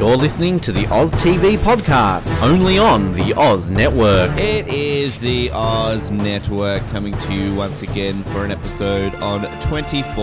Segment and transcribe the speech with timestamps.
[0.00, 4.30] You're listening to the Oz TV podcast, only on the Oz Network.
[4.40, 10.14] It is the Oz Network coming to you once again for an episode on 24,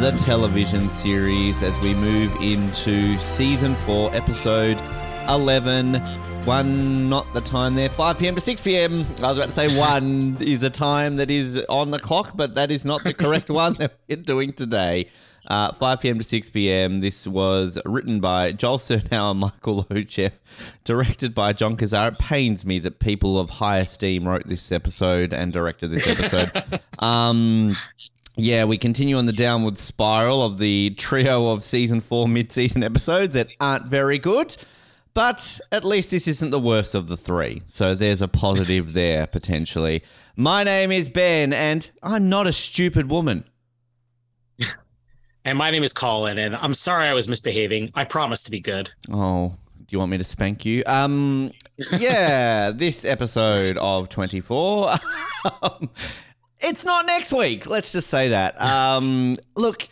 [0.00, 4.82] the television series, as we move into season 4, episode
[5.30, 5.94] 11.
[6.44, 8.34] One, not the time there, 5 p.m.
[8.34, 9.00] to 6 p.m.
[9.22, 12.52] I was about to say one is a time that is on the clock, but
[12.52, 15.08] that is not the correct one that we're doing today.
[15.46, 16.18] Uh, 5 p.m.
[16.18, 17.00] to 6 p.m.
[17.00, 20.32] This was written by Joel Surnow and Michael Loceff,
[20.84, 22.08] directed by John Cassar.
[22.08, 26.50] It pains me that people of high esteem wrote this episode and directed this episode.
[26.98, 27.76] um,
[28.36, 33.34] yeah, we continue on the downward spiral of the trio of season four mid-season episodes
[33.34, 34.56] that aren't very good.
[35.14, 37.62] But at least this isn't the worst of the three.
[37.64, 40.02] So there's a positive there, potentially.
[40.36, 43.44] My name is Ben, and I'm not a stupid woman.
[45.46, 47.92] And my name is Colin, and I'm sorry I was misbehaving.
[47.94, 48.90] I promise to be good.
[49.12, 50.82] Oh, do you want me to spank you?
[50.86, 51.52] Um,
[52.00, 54.90] yeah, this episode of 24.
[55.62, 55.88] um,
[56.58, 57.64] it's not next week.
[57.64, 58.60] Let's just say that.
[58.60, 59.88] Um, look,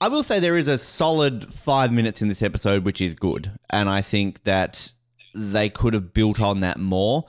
[0.00, 3.50] I will say there is a solid five minutes in this episode, which is good.
[3.70, 4.92] And I think that
[5.34, 7.24] they could have built on that more.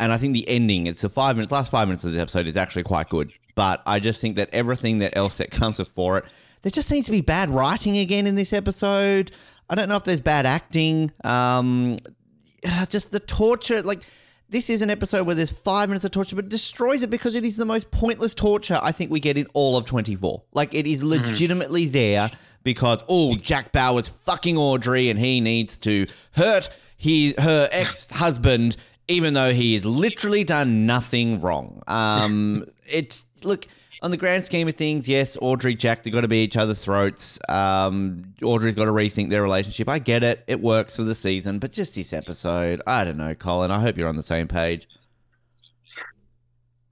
[0.00, 2.46] And I think the ending, it's the five minutes, last five minutes of this episode
[2.46, 3.30] is actually quite good.
[3.54, 6.24] But I just think that everything that else that comes before it,
[6.62, 9.30] there just seems to be bad writing again in this episode.
[9.70, 11.12] I don't know if there's bad acting.
[11.24, 11.96] Um,
[12.88, 14.02] just the torture, like
[14.48, 17.36] this is an episode where there's five minutes of torture, but it destroys it because
[17.36, 20.42] it is the most pointless torture I think we get in all of 24.
[20.52, 22.30] Like it is legitimately there
[22.64, 28.76] because oh, Jack Bauer's fucking Audrey and he needs to hurt he her ex husband,
[29.06, 31.82] even though he has literally done nothing wrong.
[31.86, 33.66] Um, it's look
[34.00, 36.84] on the grand scheme of things, yes, Audrey, Jack, they've got to be each other's
[36.84, 37.40] throats.
[37.48, 39.88] Um, Audrey's got to rethink their relationship.
[39.88, 43.34] I get it; it works for the season, but just this episode, I don't know,
[43.34, 43.70] Colin.
[43.70, 44.86] I hope you're on the same page.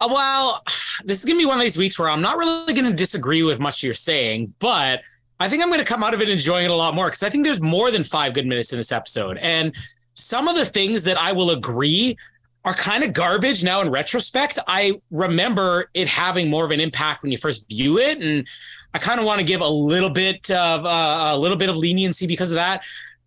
[0.01, 0.63] Uh, well,
[1.05, 2.93] this is going to be one of these weeks where I'm not really going to
[2.93, 5.01] disagree with much you're saying, but
[5.39, 7.23] I think I'm going to come out of it enjoying it a lot more because
[7.23, 9.39] I think there's more than five good minutes in this episode.
[9.39, 9.75] And
[10.15, 12.17] some of the things that I will agree
[12.67, 14.59] are kind of garbage now in retrospect.
[14.67, 18.47] I remember it having more of an impact when you first view it, and
[18.93, 21.77] I kind of want to give a little bit of uh, a little bit of
[21.77, 22.85] leniency because of that.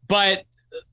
[0.09, 0.43] But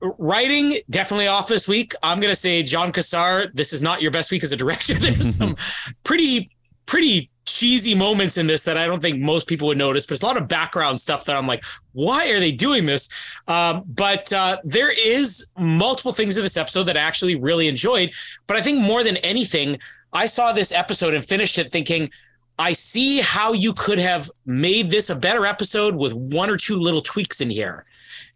[0.01, 1.93] writing definitely off this week.
[2.01, 3.49] I'm gonna say John Cassar.
[3.53, 4.93] This is not your best week as a director.
[4.99, 5.57] There's some
[6.05, 6.49] pretty
[6.85, 10.23] pretty cheesy moments in this that I don't think most people would notice, but it's
[10.23, 11.63] a lot of background stuff that I'm like,
[11.93, 13.09] why are they doing this?
[13.47, 18.11] Um, but uh, there is multiple things in this episode that I actually really enjoyed.
[18.45, 19.79] But I think more than anything,
[20.13, 22.11] I saw this episode and finished it thinking,
[22.59, 26.77] I see how you could have made this a better episode with one or two
[26.77, 27.85] little tweaks in here.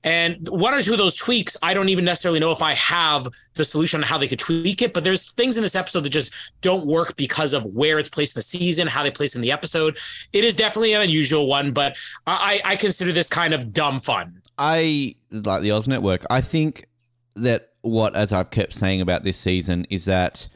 [0.04, 3.28] And one or two of those tweaks, I don't even necessarily know if I have
[3.54, 4.94] the solution on how they could tweak it.
[4.94, 8.36] But there's things in this episode that just don't work because of where it's placed
[8.36, 9.98] in the season, how they place in the episode.
[10.34, 14.42] It is definitely an unusual one, but I, I consider this kind of dumb fun.
[14.58, 16.26] I like the Oz Network.
[16.30, 16.88] I think
[17.36, 20.48] that what, as I've kept saying about this season, is that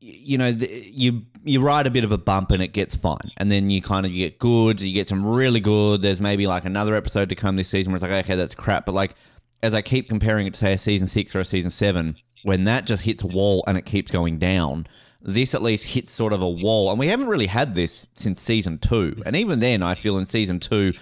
[0.00, 3.50] you know you you ride a bit of a bump and it gets fine, and
[3.50, 6.02] then you kind of you get good, you get some really good.
[6.02, 8.84] There's maybe like another episode to come this season where it's like okay, that's crap,
[8.86, 9.14] but like
[9.62, 12.64] as I keep comparing it to say a season six or a season seven, when
[12.64, 14.86] that just hits a wall and it keeps going down.
[15.22, 18.40] This at least hits sort of a wall, and we haven't really had this since
[18.40, 19.20] season two.
[19.26, 20.92] And even then, I feel in season two,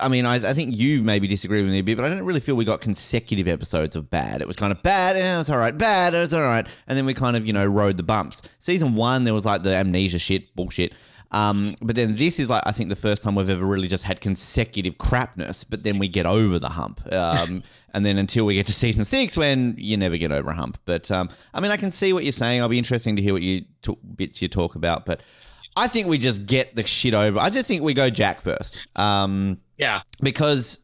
[0.00, 2.22] I mean, I, I think you maybe disagree with me a bit, but I don't
[2.22, 4.40] really feel we got consecutive episodes of bad.
[4.40, 6.98] It was kind of bad, eh, was all right, bad, it was all right, and
[6.98, 8.42] then we kind of you know rode the bumps.
[8.58, 10.92] Season one, there was like the amnesia shit, bullshit.
[11.30, 14.04] Um, but then this is like I think the first time we've ever really just
[14.04, 17.00] had consecutive crapness, but then we get over the hump.
[17.12, 17.62] Um,
[17.94, 20.78] and then until we get to season six, when you never get over a hump.
[20.84, 22.60] But um, I mean, I can see what you're saying.
[22.60, 25.22] I'll be interesting to hear what you t- bits you talk about, but.
[25.76, 27.38] I think we just get the shit over.
[27.38, 28.80] I just think we go Jack first.
[28.98, 30.02] Um, Yeah.
[30.20, 30.80] because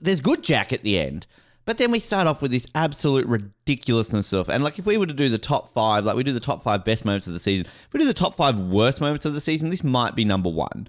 [0.00, 1.26] there's good Jack at the end.
[1.64, 5.04] But then we start off with this absolute ridiculousness of, and like if we were
[5.04, 7.38] to do the top five, like we do the top five best moments of the
[7.38, 10.24] season, if we do the top five worst moments of the season, this might be
[10.24, 10.88] number one.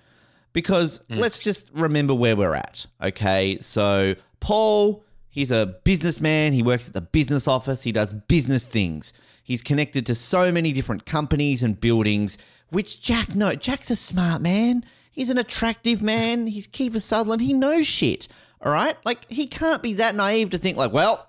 [0.53, 1.17] Because mm.
[1.17, 2.87] let's just remember where we're at.
[3.03, 3.57] Okay.
[3.59, 6.53] So Paul, he's a businessman.
[6.53, 7.83] He works at the business office.
[7.83, 9.11] He does business things.
[9.43, 12.37] He's connected to so many different companies and buildings,
[12.69, 14.85] which Jack, no, Jack's a smart man.
[15.19, 16.47] He's an attractive man.
[16.47, 17.41] He's Kiefer Sutherland.
[17.41, 18.29] He knows shit.
[18.61, 18.95] All right.
[19.03, 21.27] Like he can't be that naive to think like, well,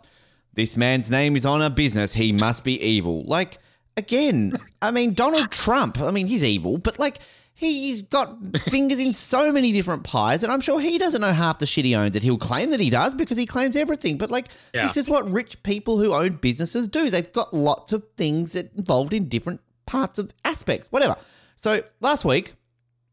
[0.55, 2.15] this man's name is on a business.
[2.15, 3.25] He must be evil.
[3.25, 3.59] Like,
[3.97, 7.19] again, I mean, Donald Trump, I mean, he's evil, but like,
[7.53, 11.59] he's got fingers in so many different pies, and I'm sure he doesn't know half
[11.59, 12.15] the shit he owns.
[12.15, 14.19] And he'll claim that he does because he claims everything.
[14.19, 14.85] But like, Yeah.
[14.85, 17.11] this is what rich people who own businesses do.
[17.11, 21.17] They've got lots of things that involved in different parts of aspects, whatever.
[21.57, 22.55] So last week,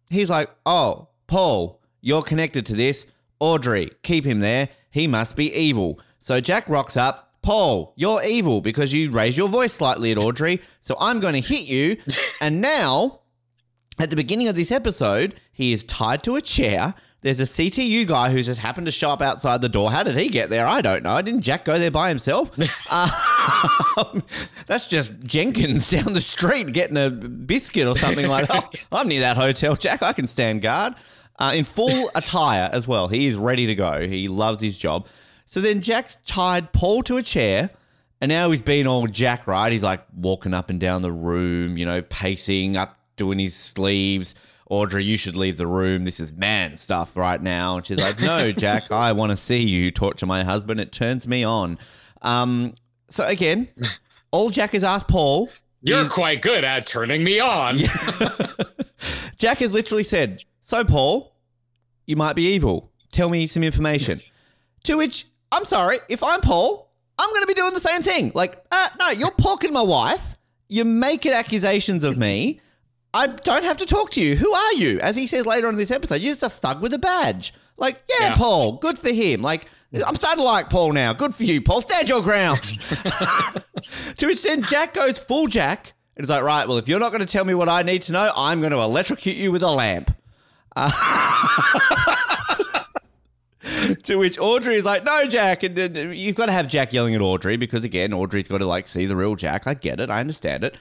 [0.09, 3.07] he was like, Oh, Paul, you're connected to this.
[3.39, 4.69] Audrey, keep him there.
[4.89, 5.99] He must be evil.
[6.19, 7.25] So Jack rocks up.
[7.41, 10.59] Paul, you're evil because you raised your voice slightly at Audrey.
[10.79, 11.97] So I'm going to hit you.
[12.39, 13.21] And now,
[13.99, 16.93] at the beginning of this episode, he is tied to a chair.
[17.21, 19.91] There's a CTU guy who's just happened to show up outside the door.
[19.91, 20.67] How did he get there?
[20.67, 21.19] I don't know.
[21.21, 22.51] Didn't Jack go there by himself?
[23.97, 24.21] Um,
[24.67, 28.85] that's just Jenkins down the street getting a biscuit or something like that.
[28.91, 30.03] Oh, I'm near that hotel, Jack.
[30.03, 30.93] I can stand guard.
[31.39, 33.07] Uh, in full attire as well.
[33.07, 34.05] He is ready to go.
[34.05, 35.07] He loves his job.
[35.45, 37.69] So then Jack's tied Paul to a chair,
[38.21, 39.71] and now he's being all Jack, right?
[39.71, 44.35] He's like walking up and down the room, you know, pacing up, doing his sleeves.
[44.69, 46.03] Audrey, you should leave the room.
[46.03, 47.77] This is man stuff right now.
[47.77, 50.79] And she's like, No, Jack, I want to see you torture my husband.
[50.79, 51.77] It turns me on.
[52.21, 52.73] Um,
[53.07, 53.69] so again,
[54.31, 55.47] all Jack has asked Paul.
[55.81, 57.77] You're is- quite good at turning me on.
[59.37, 61.35] Jack has literally said, So, Paul,
[62.05, 62.91] you might be evil.
[63.11, 64.17] Tell me some information.
[64.83, 68.31] to which, I'm sorry, if I'm Paul, I'm going to be doing the same thing.
[68.35, 70.35] Like, uh, no, you're porking my wife.
[70.69, 72.59] You're making accusations of me.
[73.13, 74.35] I don't have to talk to you.
[74.35, 74.99] Who are you?
[74.99, 77.53] As he says later on in this episode, you're just a thug with a badge.
[77.77, 78.35] Like, yeah, Yeah.
[78.35, 79.41] Paul, good for him.
[79.41, 79.67] Like,
[80.05, 81.13] I'm starting to like Paul now.
[81.13, 81.81] Good for you, Paul.
[81.81, 82.61] Stand your ground.
[84.17, 87.11] to which then Jack goes full Jack and is like, right, well, if you're not
[87.11, 89.63] going to tell me what I need to know, I'm going to electrocute you with
[89.63, 90.13] a lamp.
[90.75, 90.91] Uh,
[94.03, 95.63] to which Audrey is like, no, Jack.
[95.63, 98.65] And then you've got to have Jack yelling at Audrey because, again, Audrey's got to
[98.65, 99.65] like see the real Jack.
[99.65, 100.09] I get it.
[100.09, 100.77] I understand it.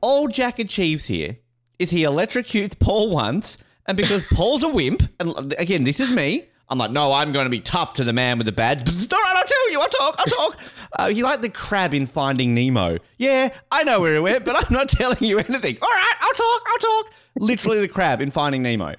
[0.00, 1.36] All Jack achieves here
[1.80, 6.44] is he electrocutes Paul once, and because Paul's a wimp, and again, this is me.
[6.68, 8.78] I'm like, no, I'm going to be tough to the man with the badge.
[9.12, 10.60] All right, I'll tell you, I'll talk, I'll talk.
[10.92, 12.98] Uh, he's like the crab in Finding Nemo.
[13.18, 15.78] Yeah, I know where he went, but I'm not telling you anything.
[15.82, 17.12] All right, I'll talk, I'll talk.
[17.36, 18.94] Literally the crab in Finding Nemo.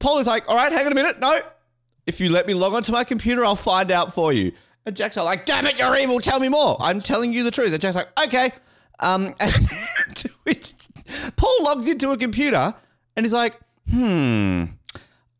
[0.00, 1.20] Paul is like, all right, hang on a minute.
[1.20, 1.40] No,
[2.06, 4.52] if you let me log onto my computer, I'll find out for you.
[4.84, 6.18] And Jack's like, damn it, you're evil.
[6.18, 6.76] Tell me more.
[6.80, 7.72] I'm telling you the truth.
[7.72, 8.50] And Jack's like, okay.
[9.00, 9.52] Um, and
[10.16, 10.72] to which
[11.36, 12.74] Paul logs into a computer
[13.16, 13.58] and he's like,
[13.90, 14.64] hmm,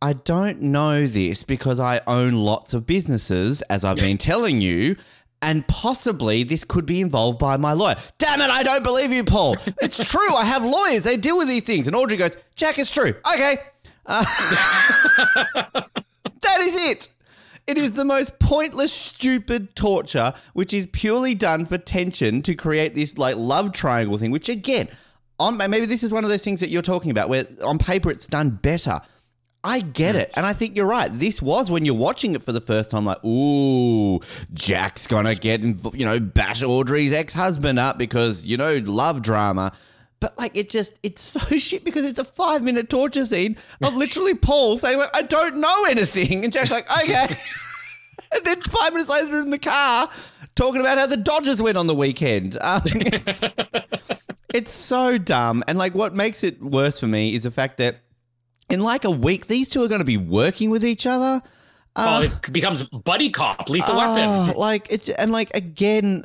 [0.00, 4.96] I don't know this because I own lots of businesses, as I've been telling you.
[5.40, 7.94] And possibly this could be involved by my lawyer.
[8.18, 9.56] Damn it, I don't believe you, Paul.
[9.80, 10.34] It's true.
[10.34, 11.04] I have lawyers.
[11.04, 11.86] They deal with these things.
[11.86, 13.14] And Audrey goes, Jack, it's true.
[13.34, 13.56] Okay.
[14.04, 14.24] Uh,
[16.42, 17.08] that is it.
[17.68, 22.94] It is the most pointless, stupid torture, which is purely done for tension to create
[22.94, 24.30] this like love triangle thing.
[24.30, 24.88] Which again,
[25.38, 28.10] on maybe this is one of those things that you're talking about, where on paper
[28.10, 29.00] it's done better.
[29.64, 31.10] I get it, and I think you're right.
[31.12, 34.20] This was when you're watching it for the first time, like, ooh,
[34.54, 39.72] Jack's gonna get, you know, bash Audrey's ex-husband up because you know love drama.
[40.20, 43.96] But like it just it's so shit because it's a five minute torture scene of
[43.96, 47.26] literally Paul saying like I don't know anything and Jack's like okay,
[48.32, 50.10] and then five minutes later in the car
[50.54, 52.56] talking about how the Dodgers went on the weekend.
[52.60, 52.82] Um,
[54.54, 58.00] it's, so dumb and like what makes it worse for me is the fact that
[58.70, 61.42] in like a week these two are going to be working with each other.
[61.96, 64.54] oh, uh, it becomes buddy cop, lethal weapon.
[64.54, 66.24] Oh, like it's and like again,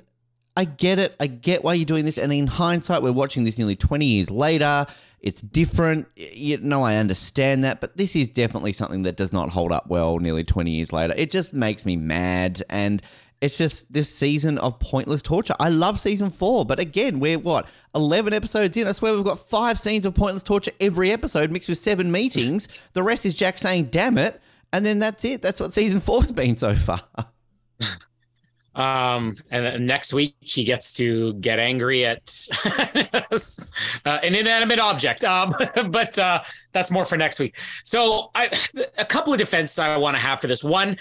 [0.56, 1.16] I get it.
[1.20, 2.18] I get why you're doing this.
[2.18, 4.86] And in hindsight, we're watching this nearly 20 years later.
[5.20, 6.08] It's different.
[6.16, 9.88] You know, I understand that, but this is definitely something that does not hold up
[9.88, 11.14] well nearly 20 years later.
[11.18, 12.62] It just makes me mad.
[12.70, 13.02] And
[13.44, 15.54] it's just this season of pointless torture.
[15.60, 18.88] I love season four, but again, we're what, 11 episodes in?
[18.88, 22.82] I swear we've got five scenes of pointless torture every episode mixed with seven meetings.
[22.94, 24.40] The rest is Jack saying, damn it.
[24.72, 25.42] And then that's it.
[25.42, 27.00] That's what season four's been so far.
[28.76, 32.48] Um, and then next week he gets to get angry at
[34.04, 35.24] uh, an inanimate object.
[35.24, 35.54] Um,
[35.92, 37.56] but uh, that's more for next week.
[37.84, 38.50] So I,
[38.98, 40.64] a couple of defenses I want to have for this.
[40.64, 40.98] One,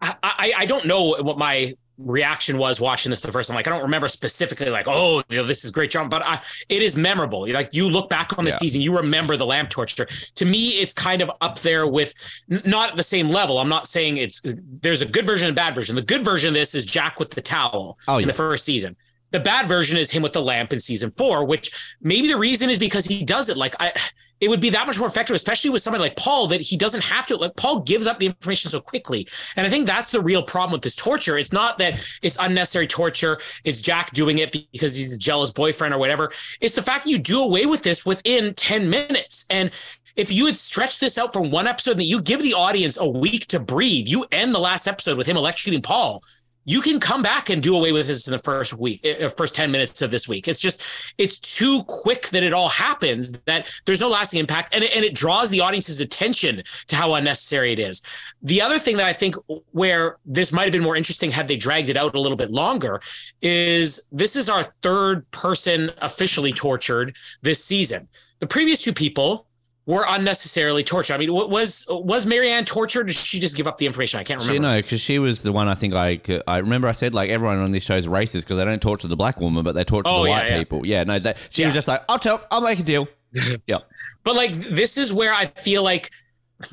[0.00, 3.54] I, I, I don't know what my reaction was watching this the first time.
[3.54, 6.40] Like I don't remember specifically like, oh, you know, this is great John, but I,
[6.68, 7.48] it is memorable.
[7.48, 8.56] Like you look back on the yeah.
[8.56, 10.06] season, you remember the lamp torture.
[10.34, 12.14] To me, it's kind of up there with
[12.48, 13.58] not at the same level.
[13.58, 15.96] I'm not saying it's there's a good version and bad version.
[15.96, 18.26] The good version of this is Jack with the towel oh, in yeah.
[18.26, 18.96] the first season.
[19.32, 22.70] The bad version is him with the lamp in season four, which maybe the reason
[22.70, 23.92] is because he does it like I
[24.40, 27.02] it would be that much more effective, especially with somebody like Paul, that he doesn't
[27.04, 27.36] have to.
[27.36, 29.26] Like Paul gives up the information so quickly,
[29.56, 31.38] and I think that's the real problem with this torture.
[31.38, 33.38] It's not that it's unnecessary torture.
[33.64, 36.32] It's Jack doing it because he's a jealous boyfriend or whatever.
[36.60, 39.70] It's the fact that you do away with this within ten minutes, and
[40.16, 43.06] if you had stretched this out for one episode, that you give the audience a
[43.08, 46.22] week to breathe, you end the last episode with him electrocuting Paul
[46.66, 49.28] you can come back and do away with this in the first week, eh, eh,
[49.28, 50.48] first 10 minutes of this week.
[50.48, 50.82] It's just,
[51.16, 55.04] it's too quick that it all happens that there's no lasting impact and it, and
[55.04, 58.02] it draws the audience's attention to how unnecessary it is.
[58.42, 59.36] The other thing that I think
[59.70, 62.50] where this might have been more interesting had they dragged it out a little bit
[62.50, 63.00] longer
[63.40, 68.08] is this is our third person officially tortured this season.
[68.40, 69.45] The previous two people,
[69.86, 71.14] were unnecessarily tortured.
[71.14, 73.06] I mean, was was Marianne tortured?
[73.06, 74.18] did she just give up the information?
[74.20, 74.68] I can't remember.
[74.68, 75.68] She, no, because she was the one.
[75.68, 78.58] I think I I remember I said like everyone on this show is racist because
[78.58, 80.58] they don't torture the black woman, but they torture oh, the yeah, white yeah.
[80.58, 80.86] people.
[80.86, 81.68] Yeah, no, they, she yeah.
[81.68, 83.06] was just like, I'll tell, I'll make a deal.
[83.66, 83.78] yeah,
[84.24, 86.10] but like this is where I feel like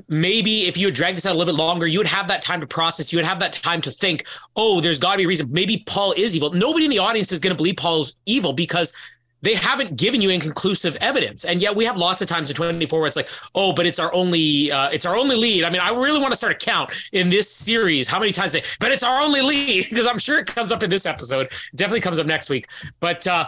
[0.08, 2.42] maybe if you had dragged this out a little bit longer, you would have that
[2.42, 3.12] time to process.
[3.12, 5.52] You would have that time to think, oh, there's got to be a reason.
[5.52, 6.52] Maybe Paul is evil.
[6.52, 8.94] Nobody in the audience is going to believe Paul's evil because
[9.44, 11.46] they haven't given you inconclusive evidence.
[11.46, 14.00] And yet we have lots of times in 24 where it's like oh but it's
[14.00, 15.64] our only uh, it's our only lead.
[15.64, 18.54] I mean i really want to start a count in this series how many times
[18.54, 21.48] they but it's our only lead because i'm sure it comes up in this episode.
[21.48, 22.68] It definitely comes up next week.
[23.00, 23.46] But uh,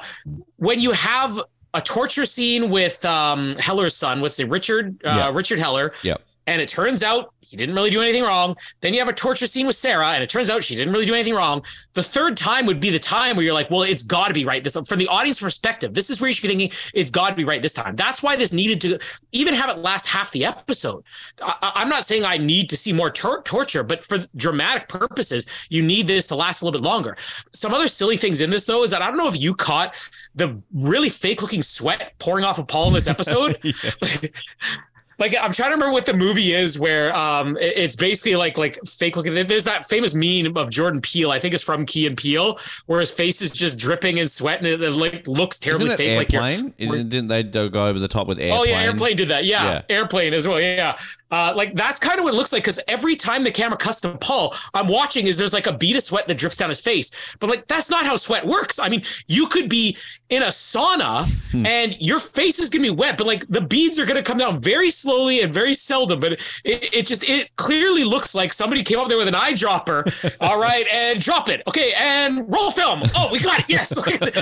[0.57, 1.39] when you have
[1.73, 5.31] a torture scene with um, heller's son what's the richard uh, yeah.
[5.33, 6.15] richard heller yeah
[6.47, 8.55] and it turns out he didn't really do anything wrong.
[8.81, 11.05] Then you have a torture scene with Sarah, and it turns out she didn't really
[11.05, 11.63] do anything wrong.
[11.93, 14.45] The third time would be the time where you're like, well, it's got to be
[14.45, 14.63] right.
[14.63, 17.35] This from the audience perspective, this is where you should be thinking it's got to
[17.35, 17.95] be right this time.
[17.95, 18.99] That's why this needed to
[19.31, 21.03] even have it last half the episode.
[21.41, 25.67] I, am not saying I need to see more tor- torture, but for dramatic purposes,
[25.69, 27.15] you need this to last a little bit longer.
[27.53, 29.95] Some other silly things in this though is that I don't know if you caught
[30.33, 33.57] the really fake looking sweat pouring off of Paul in this episode.
[35.17, 38.79] like I'm trying to remember what the movie is where um it's basically like like
[38.85, 39.33] fake looking.
[39.33, 41.31] There's that famous meme of Jordan Peele.
[41.31, 44.59] I think it's from Key and Peele, where his face is just dripping and sweat
[44.59, 46.33] and it, it like looks terribly Isn't fake.
[46.33, 46.63] Airplane?
[46.65, 48.59] Like Isn't, didn't they go over the top with airplane?
[48.59, 49.45] Oh yeah, airplane did that.
[49.45, 49.81] Yeah, yeah.
[49.89, 50.59] airplane as well.
[50.59, 50.97] Yeah,
[51.31, 54.01] uh, like that's kind of what it looks like because every time the camera cuts
[54.01, 56.81] to Paul, I'm watching is there's like a bead of sweat that drips down his
[56.81, 57.35] face.
[57.39, 58.79] But like that's not how sweat works.
[58.79, 59.97] I mean, you could be
[60.29, 61.65] in a sauna hmm.
[61.65, 64.59] and your face is gonna be wet, but like the beads are gonna come down
[64.59, 66.19] very slowly and very seldom.
[66.19, 70.35] But it, it just it clearly looks like somebody came up there with an eyedropper.
[70.41, 71.61] All right, and drop it.
[71.67, 73.01] Okay, and roll film.
[73.15, 73.65] Oh, we got it.
[73.69, 73.93] Yes,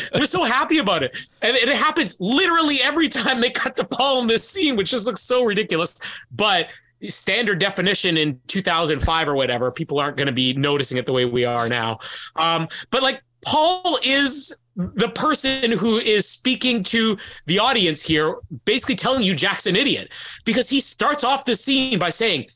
[0.13, 4.21] they're so happy about it, and it happens literally every time they cut to Paul
[4.21, 6.19] in this scene, which just looks so ridiculous.
[6.31, 6.69] But
[7.09, 11.25] standard definition in 2005 or whatever, people aren't going to be noticing it the way
[11.25, 11.99] we are now.
[12.37, 18.95] Um, but like Paul is the person who is speaking to the audience here, basically
[18.95, 20.11] telling you Jack's an idiot
[20.45, 22.47] because he starts off the scene by saying,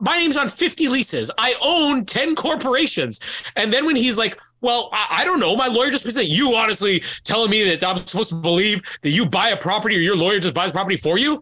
[0.00, 1.30] my name's on 50 leases.
[1.38, 3.50] I own 10 corporations.
[3.56, 5.56] And then when he's like, well, I, I don't know.
[5.56, 9.26] My lawyer just said you honestly telling me that I'm supposed to believe that you
[9.26, 11.40] buy a property or your lawyer just buys property for you.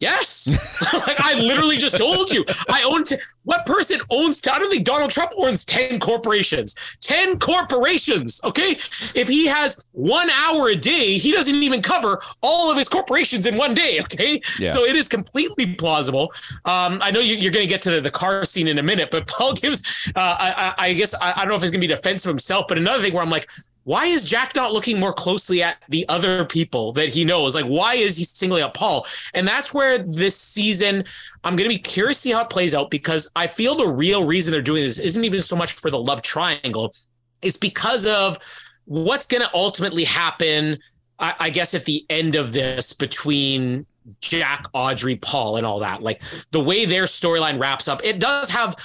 [0.00, 0.92] Yes.
[1.06, 2.44] like I literally just told you.
[2.68, 6.74] I own t- what person owns t- I don't think Donald Trump owns 10 corporations.
[7.00, 8.40] 10 corporations.
[8.44, 8.72] Okay.
[9.14, 13.46] If he has one hour a day, he doesn't even cover all of his corporations
[13.46, 14.00] in one day.
[14.02, 14.40] Okay.
[14.58, 14.68] Yeah.
[14.68, 16.32] So it is completely plausible.
[16.64, 18.82] Um, I know you, are going to get to the, the, car scene in a
[18.82, 19.82] minute, but Paul gives,
[20.14, 22.66] uh, I, I, guess, I, I don't know if it's going to be defensive himself,
[22.68, 23.48] but another thing where I'm like,
[23.84, 27.54] why is Jack not looking more closely at the other people that he knows?
[27.54, 29.06] Like, why is he singling out Paul?
[29.34, 31.04] And that's where this season,
[31.44, 33.88] I'm going to be curious to see how it plays out because I feel the
[33.88, 36.94] real reason they're doing this isn't even so much for the love triangle,
[37.42, 38.38] it's because of
[38.86, 40.78] what's going to ultimately happen,
[41.18, 43.84] I, I guess, at the end of this between
[44.20, 46.02] Jack, Audrey, Paul, and all that.
[46.02, 48.76] Like the way their storyline wraps up, it does have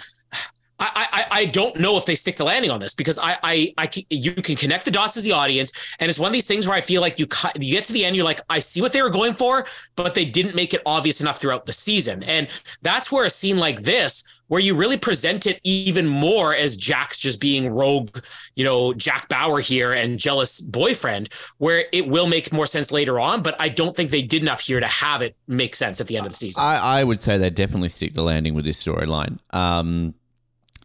[0.79, 3.73] I, I, I don't know if they stick the landing on this because I, I,
[3.77, 6.67] I, you can connect the dots as the audience, and it's one of these things
[6.67, 8.81] where I feel like you cut, you get to the end, you're like, I see
[8.81, 12.23] what they were going for, but they didn't make it obvious enough throughout the season,
[12.23, 12.47] and
[12.81, 17.19] that's where a scene like this where you really present it even more as Jack's
[17.19, 18.09] just being rogue,
[18.55, 23.19] you know, Jack Bauer here and jealous boyfriend, where it will make more sense later
[23.19, 23.41] on.
[23.41, 26.17] But I don't think they did enough here to have it make sense at the
[26.17, 26.63] end of the season.
[26.63, 29.37] I, I would say they definitely stick the landing with this storyline.
[29.51, 30.15] Um,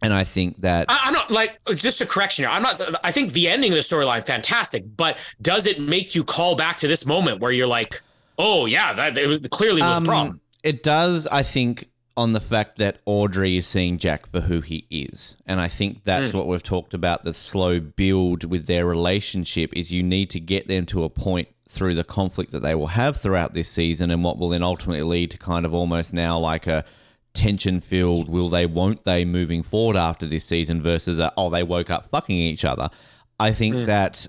[0.05, 2.51] and I think that I, I'm not like just a correction here.
[2.51, 2.79] I'm not.
[3.03, 6.77] I think the ending of the storyline fantastic, but does it make you call back
[6.77, 8.01] to this moment where you're like,
[8.37, 10.41] oh yeah, that it clearly was a Um, problem.
[10.63, 14.85] It does, I think, on the fact that Audrey is seeing Jack for who he
[14.89, 15.35] is.
[15.45, 16.37] And I think that's Hmm.
[16.37, 20.67] what we've talked about the slow build with their relationship is you need to get
[20.67, 24.23] them to a point through the conflict that they will have throughout this season and
[24.23, 26.85] what will then ultimately lead to kind of almost now like a
[27.35, 31.63] tension filled will they won't they moving forward after this season versus a, oh they
[31.63, 32.89] woke up fucking each other.
[33.39, 33.85] I think Hmm.
[33.85, 34.25] that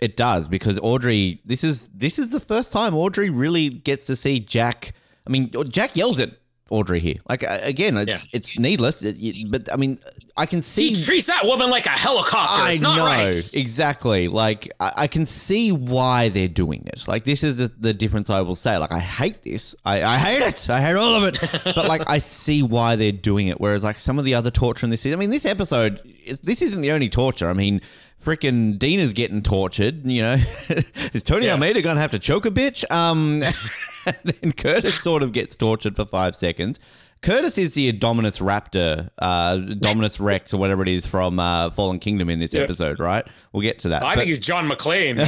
[0.00, 4.16] it does because Audrey this is this is the first time Audrey really gets to
[4.16, 4.92] see Jack
[5.26, 6.30] I mean, Jack yells at
[6.70, 7.16] Audrey here.
[7.28, 9.04] Like again, it's it's needless,
[9.48, 9.98] but I mean,
[10.36, 10.88] I can see.
[10.88, 12.62] He treats that woman like a helicopter.
[12.62, 13.34] I it's not know right.
[13.56, 14.28] exactly.
[14.28, 17.08] Like I, I can see why they're doing it.
[17.08, 18.30] Like this is the, the difference.
[18.30, 18.76] I will say.
[18.78, 19.74] Like I hate this.
[19.84, 20.70] I, I hate it.
[20.70, 21.40] I hate all of it.
[21.74, 23.60] but like I see why they're doing it.
[23.60, 25.04] Whereas like some of the other torture in this.
[25.04, 26.00] I mean, this episode.
[26.44, 27.50] This isn't the only torture.
[27.50, 27.80] I mean.
[28.24, 30.34] Freaking Dina's getting tortured, you know.
[31.14, 31.52] Is Tony Yeah.
[31.54, 32.88] Almeida gonna have to choke a bitch?
[32.90, 33.40] Um,
[34.06, 36.80] and then Curtis sort of gets tortured for five seconds.
[37.22, 41.98] Curtis is the Dominus Raptor, uh, Dominus Rex, or whatever it is from uh, Fallen
[41.98, 43.26] Kingdom in this episode, right?
[43.52, 44.02] We'll get to that.
[44.02, 45.18] I But- think he's John McClane.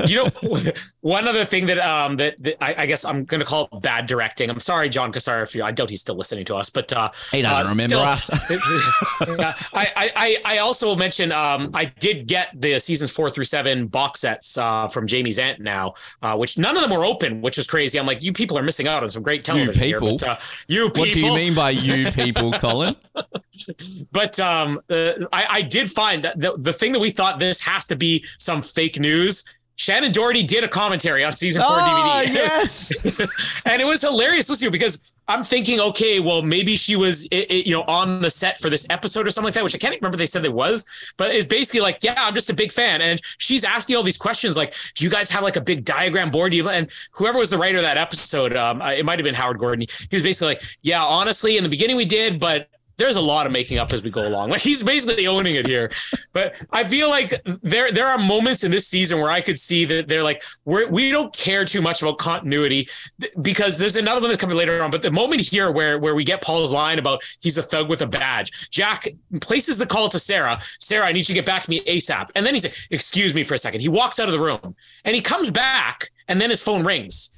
[0.08, 3.46] you know, one other thing that um that, that I, I guess I'm going to
[3.46, 4.50] call it bad directing.
[4.50, 7.10] I'm sorry, John Cassar, if you I doubt he's still listening to us, but uh,
[7.32, 8.30] He doesn't uh, remember us.
[9.20, 13.44] I, I I I also will mention um I did get the seasons four through
[13.44, 17.40] seven box sets uh from Jamie's aunt now, uh, which none of them were open,
[17.40, 17.98] which is crazy.
[17.98, 20.08] I'm like, you people are missing out on some great television you people?
[20.08, 20.18] here.
[20.20, 20.36] But, uh,
[20.68, 21.31] you people.
[21.32, 22.96] You mean by you people, Colin?
[24.10, 27.60] But um, uh, I, I did find that the, the thing that we thought this
[27.66, 29.44] has to be some fake news.
[29.76, 32.34] Shannen Doherty did a commentary on season four oh, DVD.
[32.34, 33.62] yes.
[33.64, 37.46] and it was hilarious listening to because I'm thinking, okay, well, maybe she was, i-
[37.48, 39.78] i- you know, on the set for this episode or something like that, which I
[39.78, 40.16] can't remember.
[40.18, 40.84] They said it was,
[41.16, 44.18] but it's basically like, yeah, I'm just a big fan, and she's asking all these
[44.18, 46.52] questions, like, do you guys have like a big diagram board?
[46.52, 49.58] You, and whoever was the writer of that episode, um, it might have been Howard
[49.58, 49.86] Gordon.
[50.10, 52.68] He was basically like, yeah, honestly, in the beginning we did, but
[53.02, 54.42] there's a lot of making up as we go along.
[54.52, 55.90] Like he's basically owning it here.
[56.34, 59.86] But I feel like there there are moments in this season where I could see
[59.86, 62.86] that they're like we're we don't care too much about continuity
[63.40, 64.90] because there's another one that's coming later on.
[64.90, 68.02] But the moment here where where we get Paul's line about he's a thug with
[68.02, 69.08] a badge, Jack
[69.40, 70.58] places the call to Sarah.
[70.78, 72.28] Sarah, I need you to get back to me ASAP.
[72.34, 73.80] And then he said, "Excuse me for a second.
[73.80, 77.31] He walks out of the room and he comes back, and then his phone rings.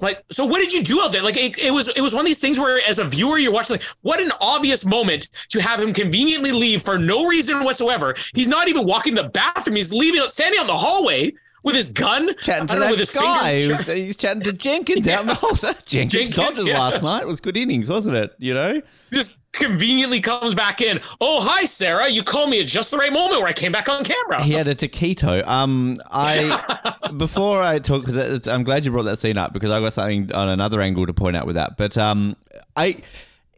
[0.00, 1.22] Like, so what did you do out there?
[1.22, 3.52] Like, it, it was it was one of these things where, as a viewer, you're
[3.52, 8.14] watching like, what an obvious moment to have him conveniently leave for no reason whatsoever.
[8.34, 9.76] He's not even walking the bathroom.
[9.76, 11.32] He's leaving, standing in the hallway
[11.62, 13.60] with his gun, Chatting to that with guy.
[13.60, 15.54] He was- he's chatting to Jenkins out in the hall.
[15.54, 16.78] Jenkins, Jenkins, Dodgers yeah.
[16.78, 17.22] last night.
[17.22, 18.34] It was good innings, wasn't it?
[18.38, 18.82] You know?
[19.12, 21.00] just conveniently comes back in.
[21.20, 22.08] Oh, hi, Sarah.
[22.08, 24.42] You called me at just the right moment where I came back on camera.
[24.42, 25.46] He had a taquito.
[25.46, 29.80] Um, I before I talk, because I'm glad you brought that scene up because I
[29.80, 31.76] got something on another angle to point out with that.
[31.76, 32.36] But um,
[32.76, 32.96] I,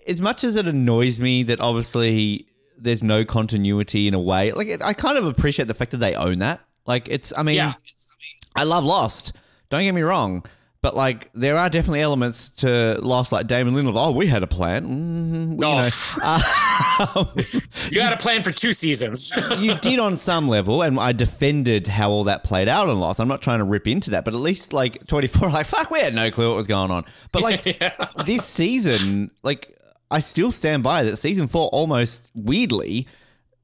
[0.06, 2.46] as much as it annoys me that obviously
[2.78, 5.98] there's no continuity in a way, like it, I kind of appreciate the fact that
[5.98, 6.60] they own that.
[6.86, 7.74] Like it's, I mean, Yeah.
[8.54, 9.34] I love Lost.
[9.70, 10.44] Don't get me wrong.
[10.82, 13.92] But like, there are definitely elements to Lost, like Damon Lindelof.
[13.94, 14.84] Oh, we had a plan.
[14.84, 17.36] Mm, you Oh, know, um,
[17.90, 19.32] you got a plan for two seasons.
[19.60, 23.20] you did on some level, and I defended how all that played out in Lost.
[23.20, 26.00] I'm not trying to rip into that, but at least like 24, like fuck, we
[26.00, 27.04] had no clue what was going on.
[27.30, 27.62] But like
[28.26, 29.72] this season, like
[30.10, 33.06] I still stand by that season four almost weirdly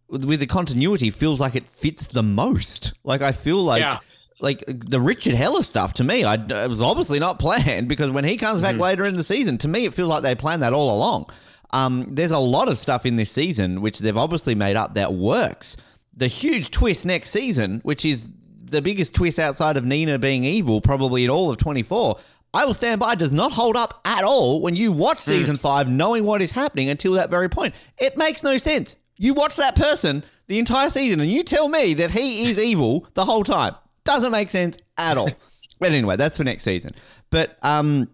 [0.09, 2.94] with the continuity feels like it fits the most.
[3.05, 3.81] Like I feel like.
[3.81, 3.99] Yeah.
[4.40, 8.23] Like the Richard Heller stuff to me, I, it was obviously not planned because when
[8.23, 10.73] he comes back later in the season, to me it feels like they planned that
[10.73, 11.29] all along.
[11.73, 15.12] Um, there's a lot of stuff in this season which they've obviously made up that
[15.12, 15.77] works.
[16.16, 18.33] The huge twist next season, which is
[18.64, 22.18] the biggest twist outside of Nina being evil, probably in all of 24,
[22.55, 25.90] I will stand by, does not hold up at all when you watch season five
[25.90, 27.75] knowing what is happening until that very point.
[27.99, 28.97] It makes no sense.
[29.18, 33.07] You watch that person the entire season and you tell me that he is evil
[33.14, 33.74] the whole time.
[34.04, 35.28] Doesn't make sense at all.
[35.81, 36.92] but anyway, that's for next season.
[37.31, 38.09] But um,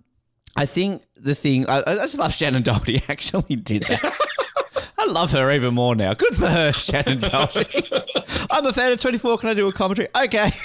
[0.56, 4.18] I think the thing I, I just love Shannen Doherty actually did that.
[4.98, 6.14] I love her even more now.
[6.14, 8.03] Good for her, Shannen Doherty.
[8.50, 9.38] I'm a fan of 24.
[9.38, 10.08] Can I do a commentary?
[10.24, 10.50] Okay.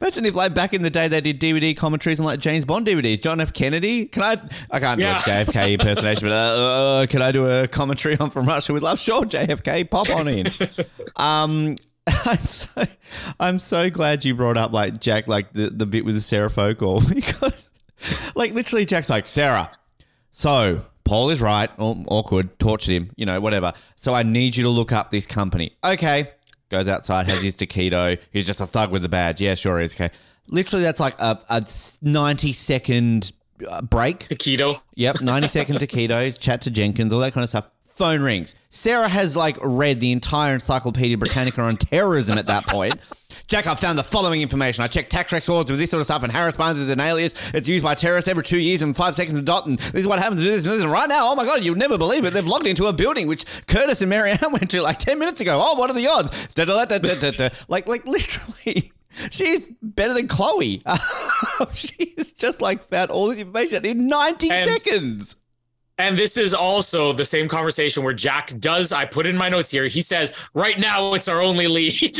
[0.00, 2.86] Imagine if, like, back in the day, they did DVD commentaries on like James Bond
[2.86, 3.22] DVDs.
[3.22, 3.52] John F.
[3.52, 4.06] Kennedy.
[4.06, 4.36] Can I?
[4.70, 5.16] I can't do Yeah.
[5.18, 6.62] a JFK impersonation, but uh,
[7.02, 8.98] uh, can I do a commentary on From Russia with Love?
[8.98, 10.46] Sure, JFK, pop on in.
[11.16, 12.84] um, I'm so,
[13.40, 16.50] I'm so glad you brought up like Jack, like the, the bit with the Sarah
[16.50, 17.70] Focal because,
[18.34, 19.70] like, literally, Jack's like Sarah.
[20.30, 21.70] So Paul is right.
[21.78, 22.58] Awkward.
[22.58, 23.10] Tortured him.
[23.16, 23.72] You know, whatever.
[23.96, 25.72] So I need you to look up this company.
[25.84, 26.30] Okay.
[26.70, 28.18] Goes outside, has his taquito.
[28.32, 29.40] He's just a thug with a badge.
[29.40, 29.94] Yeah, sure is.
[29.94, 30.10] Okay.
[30.48, 31.64] Literally, that's like a, a
[32.02, 33.32] 90 second
[33.68, 34.28] uh, break.
[34.28, 34.80] Taquito.
[34.94, 37.66] Yep, 90 second taquito, chat to Jenkins, all that kind of stuff.
[37.86, 38.56] Phone rings.
[38.70, 43.00] Sarah has like read the entire Encyclopedia Britannica on terrorism at that point.
[43.46, 44.82] Jack, I've found the following information.
[44.82, 47.34] I checked tax records with this sort of stuff, and Harris Barnes is an alias.
[47.52, 49.66] It's used by terrorists every two years and five seconds a dot.
[49.66, 50.82] And this is what happens to this and this.
[50.82, 52.32] And right now, oh my God, you'd never believe it.
[52.32, 55.60] They've logged into a building which Curtis and Marianne went to like 10 minutes ago.
[55.62, 56.48] Oh, what are the odds?
[56.54, 57.48] Da, da, da.
[57.68, 58.90] Like, like literally.
[59.30, 60.82] She's better than Chloe.
[61.74, 65.36] She's just like found all this information in 90 And- seconds.
[65.96, 68.90] And this is also the same conversation where Jack does.
[68.90, 69.84] I put in my notes here.
[69.86, 72.18] He says, "Right now, it's our only lead."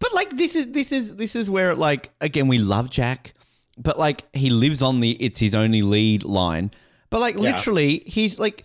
[0.00, 3.34] But like this is this is this is where like again we love Jack,
[3.78, 6.70] but like he lives on the it's his only lead line.
[7.10, 8.64] But like literally he's like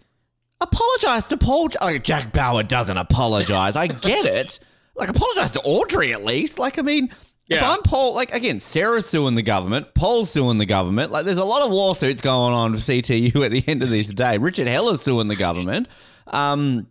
[0.61, 1.69] apologize to Paul.
[1.81, 3.75] Like Jack Bauer doesn't apologize.
[3.75, 4.59] I get it.
[4.95, 6.59] Like apologize to Audrey at least.
[6.59, 7.09] Like I mean.
[7.47, 11.11] If I'm Paul, like again, Sarah's suing the government, Paul's suing the government.
[11.11, 14.11] Like, there's a lot of lawsuits going on for CTU at the end of this
[14.11, 14.39] day.
[14.39, 15.87] Richard Heller's suing the government.
[16.25, 16.87] Um,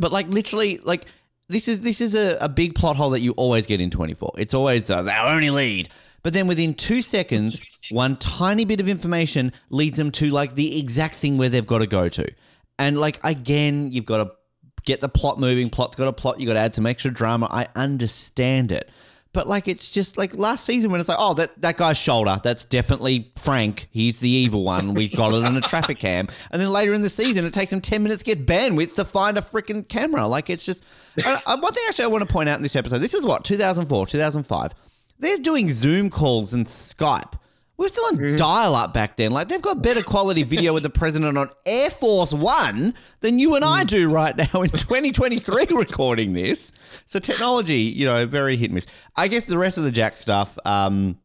[0.00, 1.06] but like literally, like
[1.48, 4.32] this is this is a, a big plot hole that you always get in 24.
[4.38, 5.88] It's always uh, our only lead.
[6.22, 10.78] But then within two seconds, one tiny bit of information leads them to like the
[10.78, 12.32] exact thing where they've got to go to.
[12.78, 14.32] And like again, you've got to
[14.84, 15.68] get the plot moving.
[15.68, 16.40] Plot's got a plot.
[16.40, 17.48] You got to add some extra drama.
[17.50, 18.88] I understand it.
[19.32, 22.38] But like it's just like last season when it's like, oh, that, that guy's shoulder,
[22.42, 23.88] that's definitely Frank.
[23.90, 24.94] He's the evil one.
[24.94, 26.28] We've got it on a traffic cam.
[26.50, 29.04] And then later in the season, it takes him 10 minutes to get bandwidth to
[29.04, 30.26] find a freaking camera.
[30.26, 30.84] Like it's just.
[31.24, 33.24] Uh, uh, one thing actually I want to point out in this episode this is
[33.24, 34.74] what, 2004, 2005.
[35.22, 37.34] They're doing Zoom calls and Skype.
[37.76, 39.30] We're still on dial up back then.
[39.30, 43.54] Like, they've got better quality video with the president on Air Force One than you
[43.54, 46.72] and I do right now in 2023 recording this.
[47.06, 48.86] So, technology, you know, very hit and miss.
[49.14, 51.16] I guess the rest of the Jack stuff, um,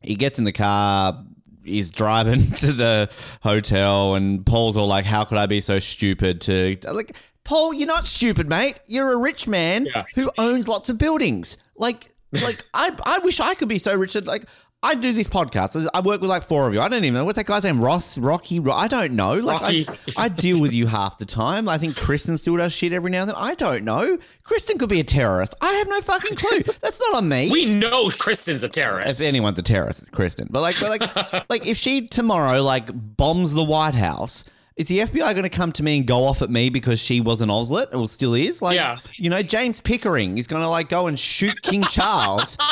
[0.00, 1.22] he gets in the car,
[1.62, 3.10] he's driving to the
[3.42, 6.78] hotel, and Paul's all like, How could I be so stupid to.
[6.90, 7.14] Like,
[7.44, 8.80] Paul, you're not stupid, mate.
[8.86, 10.04] You're a rich man Yeah.
[10.14, 11.58] who owns lots of buildings.
[11.76, 14.44] Like, like I, I wish I could be so rich that like
[14.80, 15.88] I do this podcast.
[15.92, 16.80] I work with like four of you.
[16.80, 17.80] I don't even know what's that guy's name.
[17.80, 18.60] Ross, Rocky.
[18.60, 19.32] Ro- I don't know.
[19.34, 19.84] Like I.
[20.16, 21.68] I deal with you half the time.
[21.68, 23.36] I think Kristen still does shit every now and then.
[23.36, 24.18] I don't know.
[24.44, 25.56] Kristen could be a terrorist.
[25.60, 26.60] I have no fucking clue.
[26.80, 27.50] That's not on me.
[27.50, 29.20] we know Kristen's a terrorist.
[29.20, 30.46] if anyone's a terrorist, it's Kristen.
[30.48, 34.44] But like, but like, like if she tomorrow like bombs the White House,
[34.78, 37.20] is the FBI going to come to me and go off at me because she
[37.20, 38.62] was an Oslet or still is?
[38.62, 38.96] Like, Yeah.
[39.16, 42.56] you know, James Pickering is going to like go and shoot King Charles.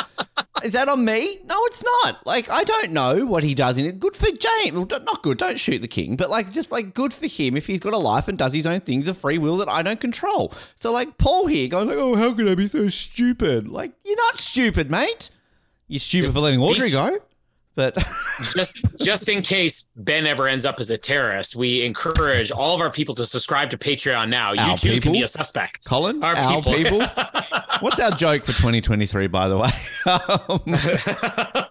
[0.63, 1.37] Is that on me?
[1.45, 2.25] No, it's not.
[2.25, 3.99] Like, I don't know what he does in it.
[3.99, 4.71] Good for James.
[4.73, 5.37] Well, not good.
[5.37, 7.97] Don't shoot the king, but like, just like good for him if he's got a
[7.97, 10.51] life and does his own things of free will that I don't control.
[10.73, 13.67] So like, Paul here going like, oh, how could I be so stupid?
[13.67, 15.29] Like, you're not stupid, mate.
[15.87, 17.19] You're stupid for letting Audrey go.
[17.77, 17.93] But
[18.55, 22.81] just just in case Ben ever ends up as a terrorist, we encourage all of
[22.81, 24.51] our people to subscribe to Patreon now.
[24.51, 25.01] You Our too people?
[25.03, 25.87] can be a suspect.
[25.87, 26.73] Colin, Our our people.
[26.73, 26.99] people.
[27.79, 29.69] What's our joke for 2023, by the way?
[31.39, 31.61] Um,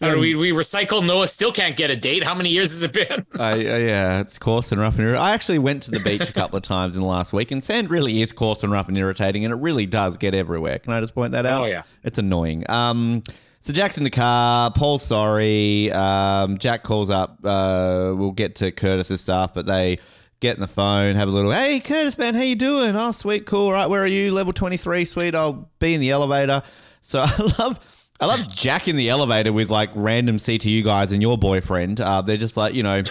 [0.00, 2.24] And we, we recycle Noah still can't get a date.
[2.24, 3.26] How many years has it been?
[3.38, 5.22] Uh, yeah, it's coarse and rough and irritating.
[5.24, 7.62] I actually went to the beach a couple of times in the last week, and
[7.62, 10.78] sand really is coarse and rough and irritating, and it really does get everywhere.
[10.78, 11.62] Can I just point that out?
[11.62, 11.82] Oh, yeah.
[12.02, 12.68] it's annoying.
[12.70, 13.22] Um,
[13.60, 14.70] so Jack's in the car.
[14.72, 15.90] Paul's sorry.
[15.92, 17.38] Um, Jack calls up.
[17.44, 19.98] Uh, we'll get to Curtis's stuff, but they
[20.40, 21.52] get in the phone, have a little.
[21.52, 22.96] Hey, Curtis, man, how you doing?
[22.96, 23.66] Oh, sweet, cool.
[23.66, 24.32] All right, where are you?
[24.32, 25.04] Level twenty three.
[25.04, 25.34] Sweet.
[25.34, 26.62] I'll be in the elevator.
[27.00, 27.96] So I love.
[28.22, 32.02] I love Jack in the elevator with like random CTU guys and your boyfriend.
[32.02, 33.02] Uh, they're just like, you know,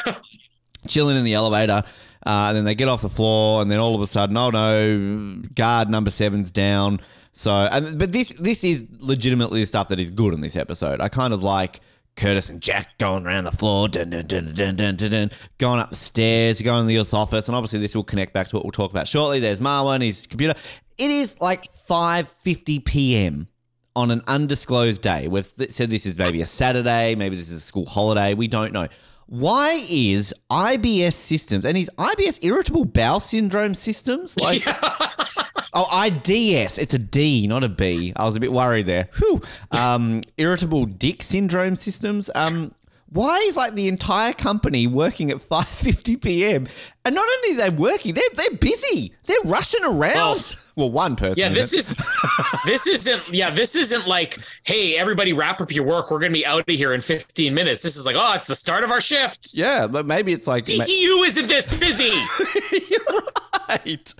[0.87, 1.81] chilling in the elevator.
[2.23, 4.49] Uh, and then they get off the floor, and then all of a sudden, oh
[4.51, 6.99] no, guard number seven's down.
[7.39, 10.99] So, and, but this this is legitimately the stuff that is good in this episode.
[10.99, 11.79] I kind of like
[12.17, 15.79] Curtis and Jack going around the floor, dun, dun, dun, dun, dun, dun, dun, going
[15.79, 18.65] up the stairs, going to the office, and obviously this will connect back to what
[18.65, 19.39] we'll talk about shortly.
[19.39, 20.53] There's Marwan, his computer.
[20.97, 23.47] It is like 5:50 p.m.
[23.95, 25.29] on an undisclosed day.
[25.29, 28.33] We've th- said this is maybe a Saturday, maybe this is a school holiday.
[28.33, 28.89] We don't know.
[29.27, 34.61] Why is IBS systems and is IBS irritable bowel syndrome systems like
[35.73, 36.79] Oh, IDS.
[36.79, 38.13] It's a D, not a B.
[38.15, 39.09] I was a bit worried there.
[39.17, 39.41] Whew.
[39.71, 42.29] Um, irritable dick syndrome systems.
[42.33, 42.71] Um,
[43.11, 46.67] why is like the entire company working at 5:50 p.m.
[47.03, 49.13] and not only are they working, they're they're busy.
[49.25, 50.13] They're rushing around.
[50.13, 50.39] Well,
[50.75, 51.41] Well, one person.
[51.41, 51.95] Yeah, this is
[52.65, 56.11] this isn't yeah, this isn't like, hey, everybody wrap up your work.
[56.11, 57.81] We're gonna be out of here in 15 minutes.
[57.81, 59.55] This is like, oh, it's the start of our shift.
[59.55, 62.13] Yeah, but maybe it's like CTU isn't this busy.
[63.69, 64.13] right.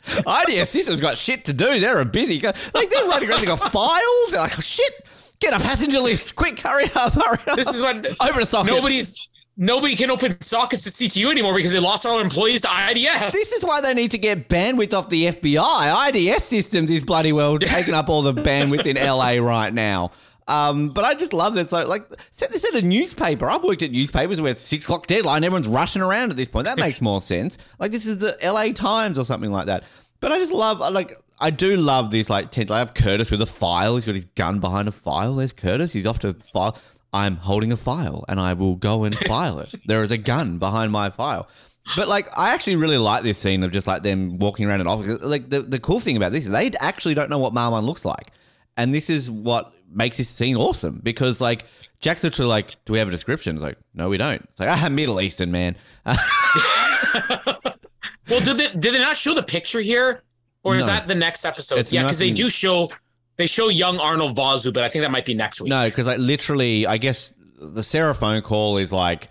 [0.50, 1.80] IDS systems got shit to do.
[1.80, 2.40] They're a busy.
[2.40, 3.42] Like they're running around.
[3.42, 4.32] They got files.
[4.32, 4.94] They're like, oh, shit.
[5.40, 6.36] Get a passenger list.
[6.36, 7.56] Quick, hurry up, hurry up.
[7.56, 8.74] This is what Open a socket.
[8.74, 12.70] nobody's nobody can open sockets at CTU anymore because they lost all their employees to
[12.70, 13.34] IDS.
[13.34, 16.10] This is why they need to get bandwidth off the FBI.
[16.10, 20.12] IDS systems is bloody well taking up all the bandwidth in LA right now.
[20.50, 21.70] Um, but I just love that.
[21.70, 23.48] So, like, set this at a newspaper.
[23.48, 25.44] I've worked at newspapers where it's six o'clock deadline.
[25.44, 26.66] Everyone's rushing around at this point.
[26.66, 27.58] That makes more sense.
[27.78, 29.84] Like, this is the LA Times or something like that.
[30.20, 32.30] But I just love, like, I do love this.
[32.30, 32.72] Like, tent.
[32.72, 33.94] I have Curtis with a file.
[33.96, 35.36] He's got his gun behind a file.
[35.36, 35.94] There's Curtis.
[35.94, 36.78] He's off to file.
[37.14, 39.74] I'm holding a file and I will go and file it.
[39.86, 41.48] There is a gun behind my file.
[41.96, 44.88] But like, I actually really like this scene of just like them walking around an
[44.88, 45.22] office.
[45.22, 48.06] Like the, the cool thing about this is they actually don't know what Marwan looks
[48.06, 48.32] like,
[48.78, 51.66] and this is what makes this scene awesome because like
[52.02, 54.70] Jack's literally like, "Do we have a description?" It's like, "No, we don't." It's like,
[54.70, 55.76] "Ah, Middle Eastern man."
[56.06, 56.16] well,
[58.42, 60.24] did they did they not show the picture here?
[60.64, 60.94] Or is No.
[60.94, 61.80] that the next episode?
[61.80, 62.88] It's yeah, because they nothing- do show
[63.38, 65.70] they show young Arnold Vosloo, but I think that might be next week.
[65.70, 69.28] No, because like literally, I guess the Sarah phone call is like,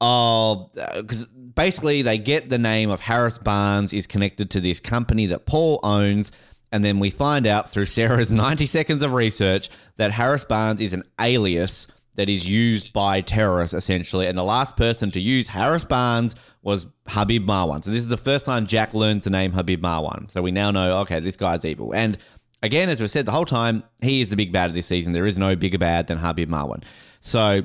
[0.00, 5.26] oh, because basically they get the name of Harris Barnes is connected to this company
[5.26, 6.32] that Paul owns.
[6.72, 10.92] And then we find out through Sarah's 90 seconds of research that Harris Barnes is
[10.92, 14.26] an alias that is used by terrorists essentially.
[14.26, 17.82] And the last person to use Harris Barnes was Habib Marwan.
[17.82, 20.30] So this is the first time Jack learns the name Habib Marwan.
[20.30, 21.94] So we now know, okay, this guy's evil.
[21.94, 22.18] And
[22.62, 25.12] again, as we've said the whole time, he is the big bad of this season.
[25.12, 26.84] There is no bigger bad than Habib Marwan.
[27.20, 27.62] So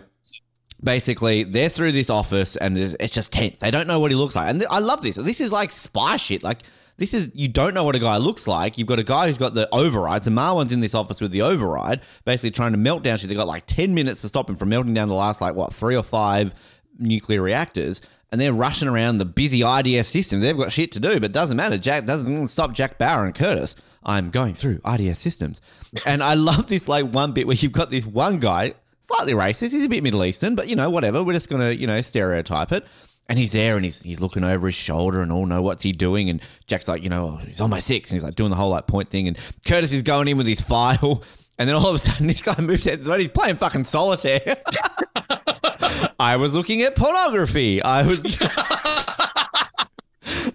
[0.82, 3.60] basically, they're through this office and it's just tense.
[3.60, 4.50] They don't know what he looks like.
[4.50, 5.18] And I love this.
[5.18, 6.42] This is like spy shit.
[6.42, 6.64] Like,
[6.98, 8.78] this is, you don't know what a guy looks like.
[8.78, 10.24] You've got a guy who's got the override.
[10.24, 13.30] So Marwan's in this office with the override, basically trying to melt down shit.
[13.30, 15.74] They've got like 10 minutes to stop him from melting down the last, like, what,
[15.74, 16.54] three or five
[16.98, 18.02] nuclear reactors.
[18.32, 20.44] And they're rushing around the busy IDS systems.
[20.44, 21.78] They've got shit to do, but doesn't matter.
[21.78, 23.76] Jack doesn't stop Jack Bauer and Curtis.
[24.04, 25.62] I'm going through IDS systems.
[26.06, 29.72] And I love this like one bit where you've got this one guy, slightly racist.
[29.72, 31.24] He's a bit Middle Eastern, but you know, whatever.
[31.24, 32.86] We're just gonna, you know, stereotype it.
[33.30, 35.92] And he's there and he's he's looking over his shoulder and all know what's he
[35.92, 36.30] doing.
[36.30, 38.10] And Jack's like, you know, oh, he's on my six.
[38.10, 39.28] And he's like doing the whole like point thing.
[39.28, 41.24] And Curtis is going in with his file.
[41.60, 44.58] And then all of a sudden this guy moves and he's playing fucking solitaire.
[46.20, 47.82] I was looking at pornography.
[47.82, 48.24] I was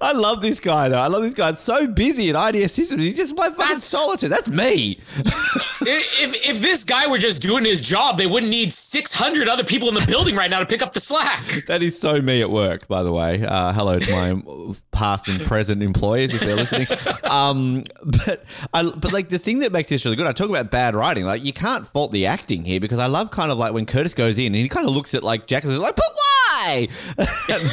[0.03, 0.99] I love this guy though.
[0.99, 1.51] I love this guy.
[1.51, 3.05] It's so busy at IDS systems.
[3.05, 4.29] He's just playing fucking That's- solitaire.
[4.31, 4.99] That's me.
[5.17, 9.89] if if this guy were just doing his job, they wouldn't need 600 other people
[9.89, 11.45] in the building right now to pick up the slack.
[11.67, 13.45] That is so me at work, by the way.
[13.45, 16.87] Uh, hello to my past and present employers if they're listening.
[17.31, 17.83] Um,
[18.27, 20.95] but I, but like the thing that makes this really good, I talk about bad
[20.97, 21.25] writing.
[21.25, 24.15] Like you can't fault the acting here because I love kind of like when Curtis
[24.15, 26.52] goes in and he kind of looks at like Jack and is like, but why?
[26.67, 26.89] And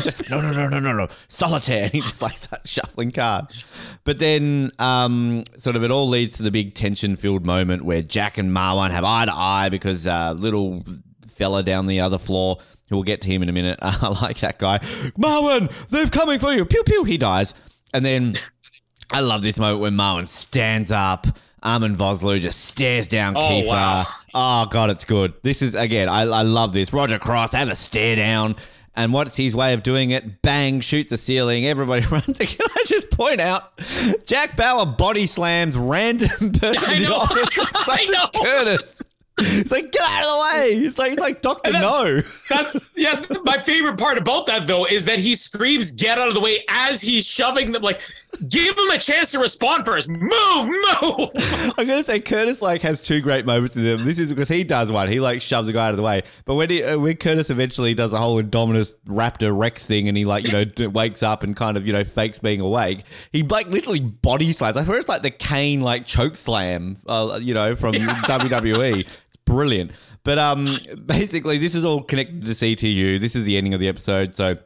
[0.03, 1.83] just no, no, no, no, no, no, solitaire.
[1.83, 3.63] And he just like starts shuffling cards.
[4.03, 8.37] But then, um, sort of, it all leads to the big tension-filled moment where Jack
[8.37, 10.83] and Marwan have eye to eye because uh, little
[11.27, 12.57] fella down the other floor.
[12.89, 13.77] Who we'll get to him in a minute.
[13.83, 14.79] I like that guy.
[14.79, 16.65] Marwan, they're coming for you.
[16.65, 17.03] Pew pew.
[17.03, 17.53] He dies,
[17.93, 18.33] and then
[19.11, 21.27] I love this moment when Marwan stands up.
[21.61, 23.67] Armin Vosloo just stares down Oh, Kiefer.
[23.67, 24.03] wow.
[24.33, 25.33] Oh god, it's good.
[25.43, 26.09] This is again.
[26.09, 26.93] I, I love this.
[26.93, 28.55] Roger Cross have a stare down.
[28.99, 30.41] And what's his way of doing it?
[30.41, 31.65] Bang, shoots a ceiling.
[31.65, 32.37] Everybody runs.
[32.37, 33.71] Can I just point out?
[34.25, 37.15] Jack Bauer body slams random person I in the know.
[37.15, 37.57] office.
[37.57, 38.43] It's I know.
[38.43, 39.01] Curtis.
[39.41, 40.73] It's like get out of the way.
[40.85, 42.21] It's like it's like Doctor then- No.
[42.49, 43.23] That's yeah.
[43.43, 46.63] My favorite part about that though is that he screams "Get out of the way!"
[46.69, 47.81] as he's shoving them.
[47.83, 47.99] Like,
[48.47, 50.09] give him a chance to respond first.
[50.09, 50.21] Move,
[50.67, 51.29] move.
[51.77, 54.03] I'm gonna say Curtis like has two great moments in them.
[54.05, 55.07] This is because he does one.
[55.09, 56.23] He like shoves a guy out of the way.
[56.45, 60.17] But when he, uh, when Curtis eventually does a whole Indominus Raptor Rex thing, and
[60.17, 63.03] he like you know d- wakes up and kind of you know fakes being awake,
[63.31, 64.75] he like literally body slams.
[64.77, 69.07] I swear it's like the Kane like choke slam, uh, you know, from WWE.
[69.49, 69.91] Brilliant.
[70.23, 70.67] But um,
[71.05, 73.19] basically, this is all connected to CTU.
[73.19, 74.35] This is the ending of the episode.
[74.35, 74.57] So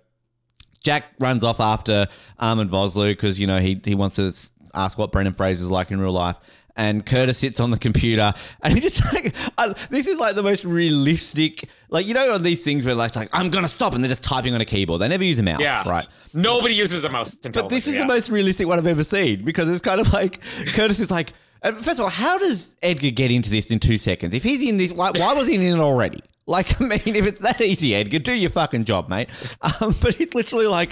[0.84, 2.08] Jack runs off after
[2.40, 4.32] Armand Vosloo because you know he he wants to
[4.74, 6.40] ask what Brendan Fraser's like in real life.
[6.76, 10.42] And Curtis sits on the computer, and he just like I, this is like the
[10.44, 14.04] most realistic, like you know, on these things where like, like I'm gonna stop, and
[14.04, 15.00] they're just typing on a keyboard.
[15.00, 15.88] They never use a mouse, Yeah.
[15.88, 16.08] right?
[16.34, 17.36] Nobody uses a mouse.
[17.36, 18.02] But this is yeah.
[18.02, 20.42] the most realistic one I've ever seen because it's kind of like
[20.74, 21.32] Curtis is like.
[21.64, 24.34] Uh, First of all, how does Edgar get into this in two seconds?
[24.34, 26.20] If he's in this, why, why was he in it already?
[26.46, 29.30] Like, I mean, if it's that easy, Edgar, do your fucking job, mate.
[29.82, 30.92] Um, but he's literally like,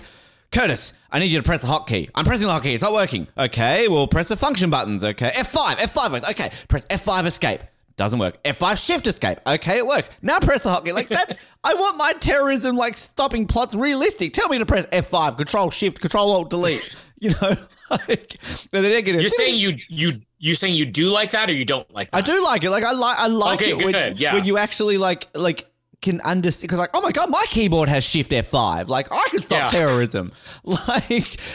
[0.50, 2.10] Curtis, I need you to press the hotkey.
[2.16, 2.74] I'm pressing the hotkey.
[2.74, 3.28] It's not working.
[3.38, 5.04] Okay, we'll press the function buttons.
[5.04, 6.30] Okay, F5, F5 works.
[6.30, 7.62] Okay, press F5 escape.
[7.98, 8.42] Doesn't work.
[8.44, 9.40] F5 shift escape.
[9.46, 10.10] Okay, it works.
[10.22, 10.94] Now press the hotkey.
[10.94, 11.38] Like that.
[11.64, 14.34] I want my terrorism, like stopping plots realistic.
[14.34, 17.01] Tell me to press F5, control shift, control alt delete.
[17.26, 17.56] You know,
[18.08, 18.36] like,
[18.72, 21.90] then Edgar, You're saying you you you saying you do like that or you don't
[21.94, 22.18] like that?
[22.18, 22.72] I do like it.
[22.72, 24.34] Like I like I like Okay, it when, yeah.
[24.34, 25.68] when you actually like like
[26.02, 29.44] can understand because like oh my god my keyboard has shift F5 like I could
[29.44, 29.80] stop Yeah.
[29.80, 30.32] terrorism
[30.64, 31.12] like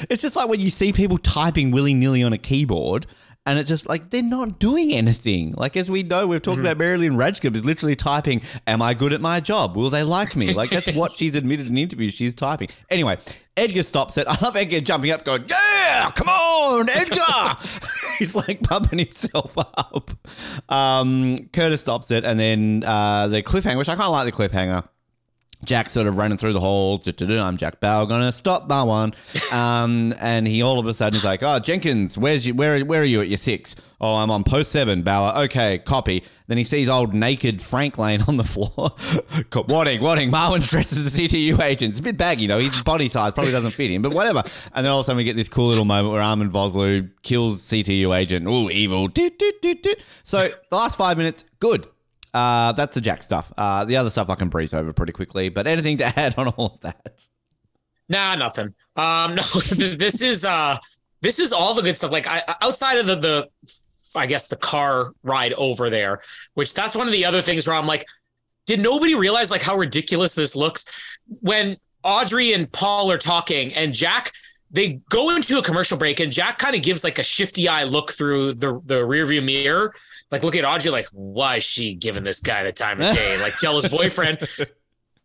[0.08, 3.06] it's just like when you see people typing willy nilly on a keyboard
[3.46, 5.52] and it's just like they're not doing anything.
[5.56, 6.66] Like as we know we've talked Mm-hmm.
[6.66, 9.76] about Mary Lynn Rajskub is literally typing am I good at my job?
[9.76, 10.52] Will they like me?
[10.52, 12.68] Like that's what she's admitted in interviews she's typing.
[12.90, 13.16] Anyway
[13.56, 14.26] Edgar stops it.
[14.28, 17.56] I love Edgar jumping up going yeah come on Edgar!
[18.18, 20.10] He's like pumping himself up.
[20.68, 24.32] Um, Curtis stops it, and then uh, the cliffhanger, which I kind of like the
[24.32, 24.86] cliffhanger.
[25.66, 27.06] Jack sort of running through the halls.
[27.20, 29.12] I'm Jack Bauer, gonna stop that one.
[29.52, 32.54] Um, and he all of a sudden is like, "Oh, Jenkins, where's you?
[32.54, 33.76] Where where are you at your six?
[34.00, 35.44] Oh, I'm on post seven, Bauer.
[35.44, 38.90] Okay, copy." Then he sees old naked Frank Lane on the floor.
[39.68, 40.30] Warning, warning.
[40.30, 41.90] Marwan dresses the CTU agent.
[41.90, 42.60] It's a bit baggy, though.
[42.60, 44.44] His body size probably doesn't fit him, but whatever.
[44.72, 47.10] And then all of a sudden we get this cool little moment where Arnold Vosloo
[47.22, 48.46] kills CTU agent.
[48.46, 49.08] Ooh, evil.
[50.22, 51.88] So the last five minutes, good.
[52.36, 53.50] Uh, that's the Jack stuff.
[53.56, 55.48] Uh, the other stuff I can breeze over pretty quickly.
[55.48, 57.26] But anything to add on all of that?
[58.10, 58.74] Nah, nothing.
[58.94, 59.42] Um, no,
[59.96, 60.76] this is uh,
[61.22, 62.12] this is all the good stuff.
[62.12, 63.48] Like I, outside of the the,
[64.18, 66.20] I guess the car ride over there,
[66.52, 68.04] which that's one of the other things where I'm like,
[68.66, 70.84] did nobody realize like how ridiculous this looks
[71.40, 74.30] when Audrey and Paul are talking and Jack.
[74.68, 77.84] They go into a commercial break and Jack kind of gives like a shifty eye
[77.84, 79.94] look through the the rearview mirror,
[80.30, 83.38] like look at Audrey, like why is she giving this guy the time of day?
[83.40, 84.38] Like jealous boyfriend.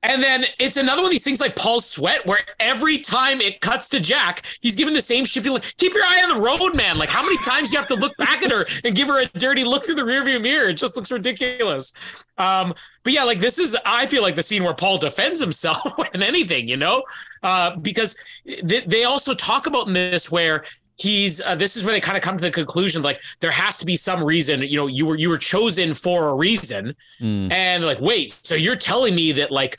[0.04, 3.62] And then it's another one of these things like Paul's sweat, where every time it
[3.62, 5.62] cuts to Jack, he's giving the same shifty look.
[5.78, 6.98] Keep your eye on the road, man.
[6.98, 9.22] Like, how many times do you have to look back at her and give her
[9.22, 10.70] a dirty look through the rearview mirror?
[10.70, 12.26] It just looks ridiculous.
[12.40, 15.84] Um, but yeah, like this is, I feel like the scene where Paul defends himself
[16.12, 17.04] than anything, you know,
[17.44, 18.18] uh, because
[18.64, 20.66] they, they also talk about in this where
[21.02, 23.78] he's uh, this is where they kind of come to the conclusion like there has
[23.80, 27.84] to be some reason you know you were you were chosen for a reason and
[27.86, 29.78] like wait so you're telling me that like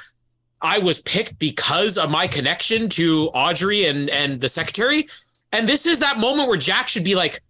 [0.65, 5.07] I was picked because of my connection to Audrey and and the secretary.
[5.51, 7.41] And this is that moment where Jack should be like,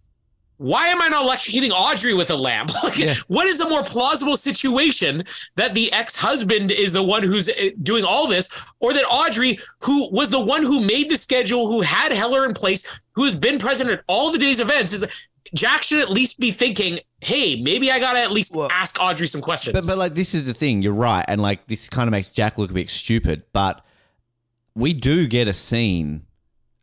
[0.57, 2.71] why am I not electrocuting Audrey with a lamp?
[2.83, 3.13] Like, Yeah.
[3.27, 5.23] what is a more plausible situation
[5.57, 8.45] that the ex-husband is the one who's uh, doing all this,
[8.79, 12.53] or that Audrey, who was the one who made the schedule, who had Heller in
[12.53, 15.05] place, who has been present at all the day's events, is
[15.55, 19.27] Jack should at least be thinking, hey, maybe I gotta at least Well, ask Audrey
[19.27, 19.73] some questions.
[19.73, 20.81] But but like this is the thing.
[20.81, 23.43] You're right, and like this kind of makes Jack look a bit stupid.
[23.53, 23.85] But
[24.75, 26.25] we do get a scene.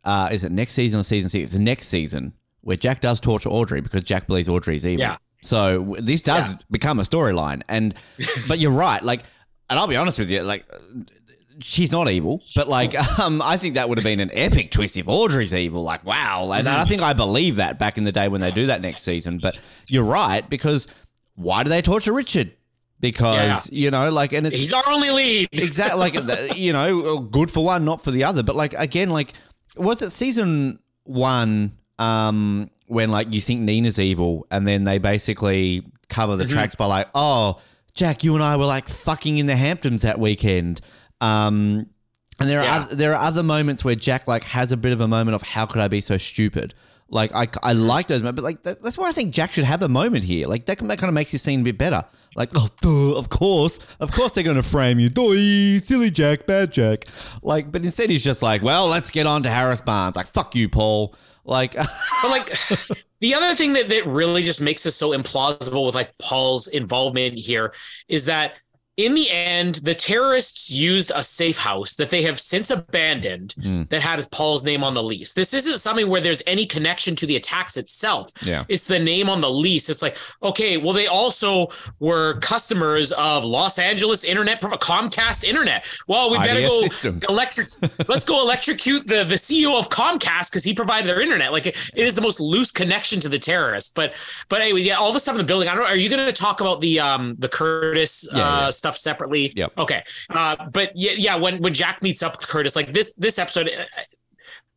[0.03, 1.43] Uh, is it next season or season six?
[1.49, 5.01] It's the next season where Jack does torture Audrey because Jack believes Audrey's evil.
[5.01, 5.17] Yeah.
[5.43, 6.57] So this does Yeah.
[6.71, 7.93] become a storyline, and
[8.47, 9.03] but you're right.
[9.03, 9.23] Like,
[9.69, 10.65] and I'll be honest with you, like.
[11.59, 14.97] She's not evil, but like, um, I think that would have been an epic twist
[14.97, 15.83] if Audrey's evil.
[15.83, 18.67] Like, wow, and I think I believe that back in the day when they do
[18.67, 19.39] that next season.
[19.39, 20.87] But you're right because
[21.35, 22.55] why do they torture Richard?
[22.99, 25.49] Because you know, like, and it's He's our only lead.
[25.51, 28.43] exactly like you know, good for one, not for the other.
[28.43, 29.33] But like again, like
[29.75, 35.83] was it season one um when like you think Nina's evil and then they basically
[36.09, 37.59] cover the tracks by like, oh,
[37.93, 40.81] Jack, you and I were like fucking in the Hamptons that weekend.
[41.21, 41.87] Um
[42.39, 42.75] and there are Yeah.
[42.77, 45.43] other, there are other moments where Jack like has a bit of a moment of
[45.43, 46.73] how could I be so stupid.
[47.07, 49.65] Like I, I like those moments, but like that, that's why I think Jack should
[49.65, 50.47] have a moment here.
[50.47, 52.03] Like that, that kind of makes his scene a bit better.
[52.35, 56.71] Like oh, duh, of course, of course they're gonna frame you, Doy, silly Jack, bad
[56.71, 57.03] Jack.
[57.43, 60.15] Like, but instead he's just like, well, let's get on to Harris Barnes.
[60.15, 61.13] Like fuck you, Paul.
[61.43, 61.73] Like,
[62.21, 62.47] But like
[63.19, 67.37] the other thing that, that really just makes this so implausible with like Paul's involvement
[67.37, 67.73] here
[68.07, 68.53] is that
[69.05, 73.83] in the end, the terrorists used a safe house that they have since abandoned Hmm.
[73.89, 75.33] that had Paul's name on the lease.
[75.33, 78.31] This isn't something where there's any connection to the attacks itself.
[78.45, 78.63] Yeah.
[78.67, 79.89] It's the name on the lease.
[79.89, 81.67] It's like, okay, well, they also
[81.99, 85.85] were customers of Los Angeles Internet, Comcast Internet.
[86.07, 87.25] Well, we better IDS go systems.
[87.29, 87.67] electric.
[88.07, 91.51] let's go electrocute the the CEO of Comcast because he provided their internet.
[91.51, 93.91] Like it, it is the most loose connection to the terrorists.
[93.93, 94.13] But
[94.49, 95.67] but anyways, yeah, all the stuff in the building.
[95.69, 95.83] I don't.
[95.83, 95.89] know.
[95.89, 98.69] Are you going to talk about the um the Curtis Yeah, uh, yeah.
[98.69, 99.53] stuff separately?
[99.55, 99.67] Yeah.
[99.77, 100.03] Okay.
[100.29, 101.35] Uh, but yeah, yeah.
[101.35, 103.67] When when Jack meets up with Curtis, like this this episode.
[103.67, 103.83] uh,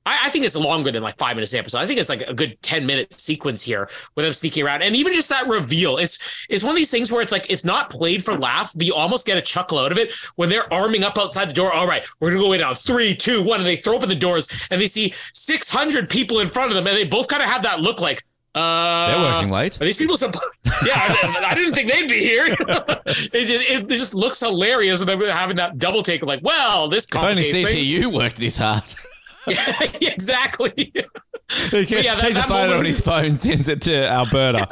[0.07, 1.79] I, I, think it's longer than like five minutes episode.
[1.79, 4.83] I think it's like a good 10 minute sequence here with them sneaking around.
[4.83, 7.65] And even just that reveal, it's it's one of these things where it's like it's
[7.65, 10.73] not played for laugh, but you almost get a chuckle out of it when they're
[10.73, 11.73] arming up outside the door.
[11.73, 12.75] All right, we're gonna go in now.
[12.75, 16.49] Three, two, one, and they throw open the doors and they see 600 people in
[16.49, 18.23] front of them, and they both kind of have that look like
[18.55, 19.81] uh, They're working late.
[19.81, 20.17] Are these people?
[20.17, 20.31] Some,
[20.87, 22.47] yeah, I, I, didn't think they'd be here.
[22.59, 26.89] it, just, it, just looks hilarious when they're having that double take of like, well,
[26.89, 28.85] this if only CTU worked this hard.
[29.49, 29.57] yeah,
[30.01, 30.71] exactly.
[30.77, 34.69] He yeah, that, takes that a photo on his phone, sends it to Alberta.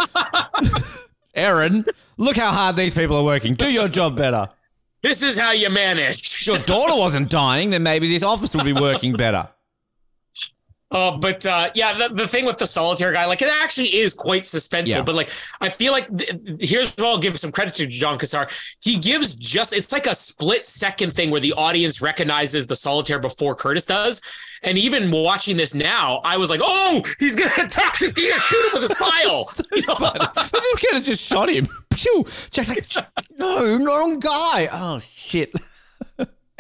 [1.35, 1.85] Erin,
[2.19, 3.55] look how hard these people are working.
[3.55, 4.49] Do your job better.
[5.03, 6.47] This is how you manage.
[6.47, 9.49] your daughter wasn't dying, then maybe this office would be working better.
[10.93, 14.15] Uh, but uh, yeah, the, the thing with the solitaire guy, like it actually is
[14.15, 14.89] quite suspenseful.
[14.89, 15.03] Yeah.
[15.03, 15.31] But like,
[15.61, 16.31] I feel like th-
[16.61, 18.49] here's what I'll give some credit to John Cassar.
[18.83, 23.19] He gives just it's like a split second thing where the audience recognizes the solitaire
[23.19, 24.21] before Curtis does.
[24.65, 27.97] And even watching this now, I was like, "Oh, he's gonna attack!
[27.99, 29.95] He's gonna shoot him with a file." so you know?
[29.97, 31.67] Could have just shot him.
[31.91, 32.25] Pew!
[32.51, 32.87] Just like,
[33.39, 34.69] no, wrong guy.
[34.73, 35.53] Oh shit.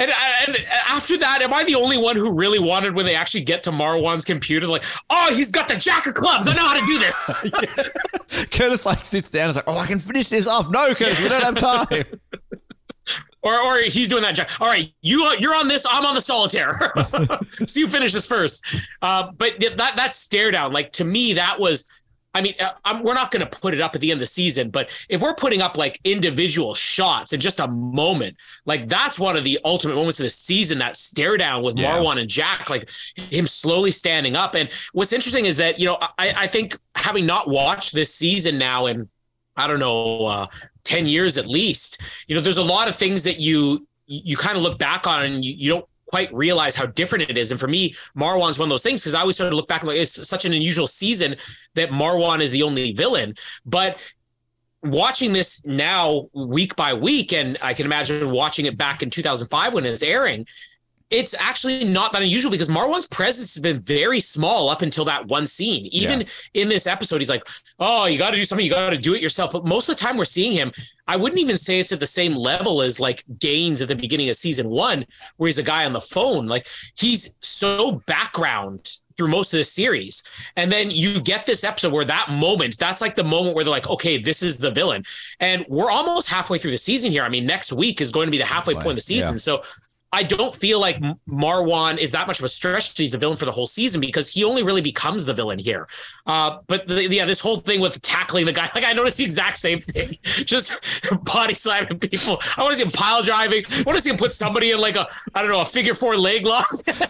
[0.02, 0.10] And,
[0.48, 3.62] and after that, am I the only one who really wanted when they actually get
[3.64, 6.48] to Marwan's computer, like, oh, he's got the jack of clubs.
[6.48, 8.48] I know how to do this.
[8.50, 10.70] Curtis like sits down and is like, oh, I can finish this off.
[10.70, 12.04] No, Curtis, we don't have time.
[13.42, 14.34] or, or he's doing that.
[14.34, 14.60] Jack.
[14.60, 15.86] All right, you you're on this.
[15.88, 16.72] I'm on the solitaire.
[17.66, 18.64] so you finish this first.
[19.02, 21.88] Uh, but that that stare down, like to me, that was
[22.34, 24.20] I mean, uh, I'm, we're not going to put it up at the end of
[24.20, 28.88] the season, but if we're putting up like individual shots in just a moment, like
[28.88, 30.78] that's one of the ultimate moments of the season.
[30.78, 31.98] That stare down with yeah.
[31.98, 34.54] Marwan and Jack, like him slowly standing up.
[34.54, 38.58] And what's interesting is that you know I, I think having not watched this season
[38.58, 39.08] now and
[39.56, 40.46] I don't know uh,
[40.84, 44.56] ten years at least, you know, there's a lot of things that you you kind
[44.56, 47.50] of look back on and you, you don't quite realize how different it is.
[47.50, 49.80] And for me, Marwan's one of those things because I always sort of look back
[49.80, 51.36] and like it's such an unusual season
[51.74, 53.34] that Marwan is the only villain.
[53.64, 53.98] But
[54.82, 59.72] watching this now week by week, and I can imagine watching it back in 2005
[59.72, 60.46] when it's airing,
[61.12, 65.26] it's actually not that unusual because Marwan's presence has been very small up until that
[65.28, 65.86] one scene.
[65.92, 66.62] Even yeah.
[66.62, 67.46] in this episode, he's like,
[67.78, 68.64] "Oh, you got to do something.
[68.64, 70.72] You got to do it yourself." But most of the time, we're seeing him.
[71.06, 74.30] I wouldn't even say it's at the same level as like Gaines at the beginning
[74.30, 75.04] of season one,
[75.36, 76.46] where he's a guy on the phone.
[76.46, 80.24] Like he's so background through most of the series.
[80.56, 83.70] And then you get this episode where that moment, that's like the moment where they're
[83.70, 85.04] like, okay, this is the villain.
[85.38, 87.22] And we're almost halfway through the season here.
[87.22, 89.34] I mean, next week is going to be the halfway point of the season.
[89.34, 89.38] Yeah.
[89.38, 89.62] So
[90.12, 92.98] I don't feel like Marwan is that much of a stretch.
[92.98, 95.88] He's a villain for the whole season because he only really becomes the villain here.
[96.26, 99.24] Uh, but the, yeah, this whole thing with tackling the guy, like I noticed the
[99.24, 100.10] exact same thing.
[100.22, 102.38] Just body slamming people.
[102.58, 103.64] I want to see him pile driving.
[103.70, 105.94] I want to see him put somebody in like a, I don't know, a figure
[105.94, 106.66] four leg lock.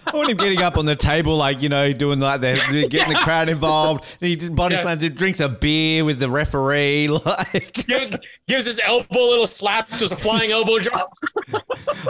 [0.07, 2.91] I want him getting up on the table, like, you know, doing like that, getting
[2.93, 3.09] yeah.
[3.09, 4.17] the crowd involved.
[4.21, 4.83] He body yeah.
[4.83, 7.09] slams, drinks a beer with the referee.
[7.09, 11.11] Like, gives his elbow a little slap, just a flying elbow drop.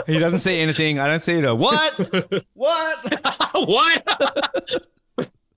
[0.07, 1.57] he doesn't say anything I don't see it.
[1.57, 1.93] What?
[2.53, 2.97] what?
[3.53, 4.91] what?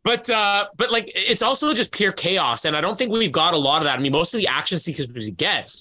[0.02, 3.54] but uh, but like it's also just pure chaos, and I don't think we've got
[3.54, 3.98] a lot of that.
[3.98, 5.74] I mean, most of the action sequences we get,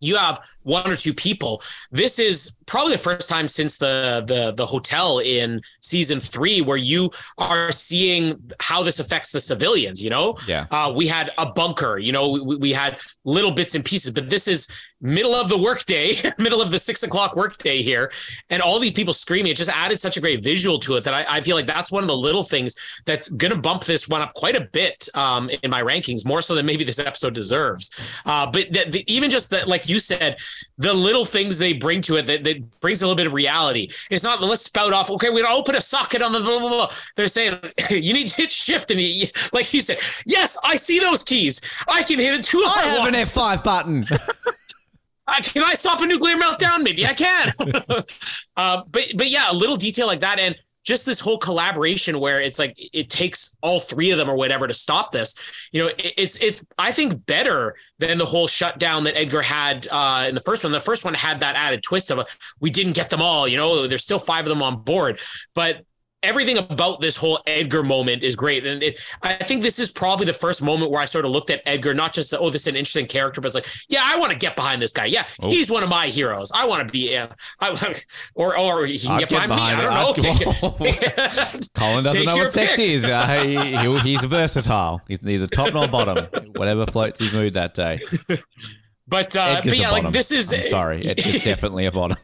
[0.00, 1.62] you have one or two people.
[1.90, 6.76] This is probably the first time since the the the hotel in season three where
[6.76, 10.02] you are seeing how this affects the civilians.
[10.02, 10.66] You know, yeah.
[10.70, 11.98] Uh, we had a bunker.
[11.98, 14.68] You know, we, we had little bits and pieces, but this is
[15.02, 18.10] middle of the workday, middle of the six o'clock workday here,
[18.48, 19.50] and all these people screaming.
[19.50, 21.90] It just added such a great visual to it that I, I feel like that's
[21.92, 25.08] one of the little things that's going to bump this one up quite a bit
[25.14, 28.20] um, in my rankings, more so than maybe this episode deserves.
[28.24, 30.38] Uh, but the, even just that, like you said,
[30.78, 33.88] the little things they bring to it that, that brings a little bit of reality.
[34.10, 35.10] It's not let's spout off.
[35.10, 36.88] Okay, we're gonna open a socket on the blah blah blah.
[37.16, 37.58] They're saying
[37.90, 41.60] you need to hit shift and you, like you said, yes, I see those keys.
[41.88, 42.62] I can hit it too.
[42.66, 44.04] I have an F five button.
[45.24, 46.82] Uh, can I stop a nuclear meltdown?
[46.82, 47.52] Maybe I can.
[48.56, 52.40] uh, but but yeah, a little detail like that, and just this whole collaboration where
[52.40, 55.68] it's like it takes all three of them or whatever to stop this.
[55.72, 60.26] You know, it's it's I think better than the whole shutdown that Edgar had uh,
[60.28, 60.72] in the first one.
[60.72, 62.26] The first one had that added twist of a,
[62.60, 63.46] we didn't get them all.
[63.46, 65.18] You know, there's still five of them on board,
[65.54, 65.84] but
[66.22, 68.66] everything about this whole Edgar moment is great.
[68.66, 71.50] And it, I think this is probably the first moment where I sort of looked
[71.50, 74.18] at Edgar, not just, oh, this is an interesting character, but it's like, yeah, I
[74.18, 75.06] want to get behind this guy.
[75.06, 75.48] Yeah, oh.
[75.48, 76.52] he's one of my heroes.
[76.54, 77.28] I want to be, uh,
[77.60, 77.70] I,
[78.34, 79.86] or, or he can get, get, behind, me.
[79.86, 81.60] I don't know.
[81.74, 82.80] Colin doesn't know what sex pick.
[82.80, 83.04] is.
[83.04, 85.00] Uh, he, he's versatile.
[85.08, 86.24] He's neither top nor bottom,
[86.56, 88.00] whatever floats his mood that day.
[89.08, 92.16] But, uh, but yeah, like this is, I'm sorry, it's definitely a bottom.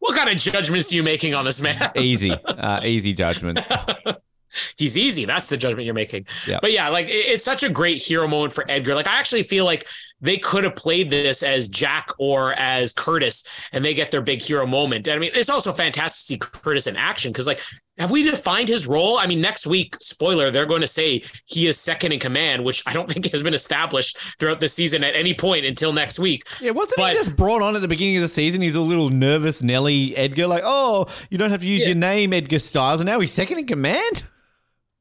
[0.00, 1.90] What kind of judgments are you making on this man?
[1.96, 3.60] Easy, uh, easy judgment.
[4.76, 5.26] He's easy.
[5.26, 6.26] That's the judgment you're making.
[6.46, 6.58] Yeah.
[6.60, 8.96] But yeah, like it- it's such a great hero moment for Edgar.
[8.96, 9.86] Like I actually feel like
[10.20, 14.42] they could have played this as Jack or as Curtis, and they get their big
[14.42, 15.06] hero moment.
[15.06, 17.60] And I mean, it's also fantastic to see Curtis in action because, like,
[18.00, 19.18] have we defined his role?
[19.18, 22.82] I mean, next week, spoiler, they're going to say he is second in command, which
[22.86, 26.42] I don't think has been established throughout the season at any point until next week.
[26.60, 28.60] Yeah, wasn't But- he just brought on at the beginning of the season?
[28.62, 31.88] He's a little nervous Nelly Edgar, like, oh, you don't have to use Yeah.
[31.88, 34.24] your name, Edgar Stiles, and now he's second in command.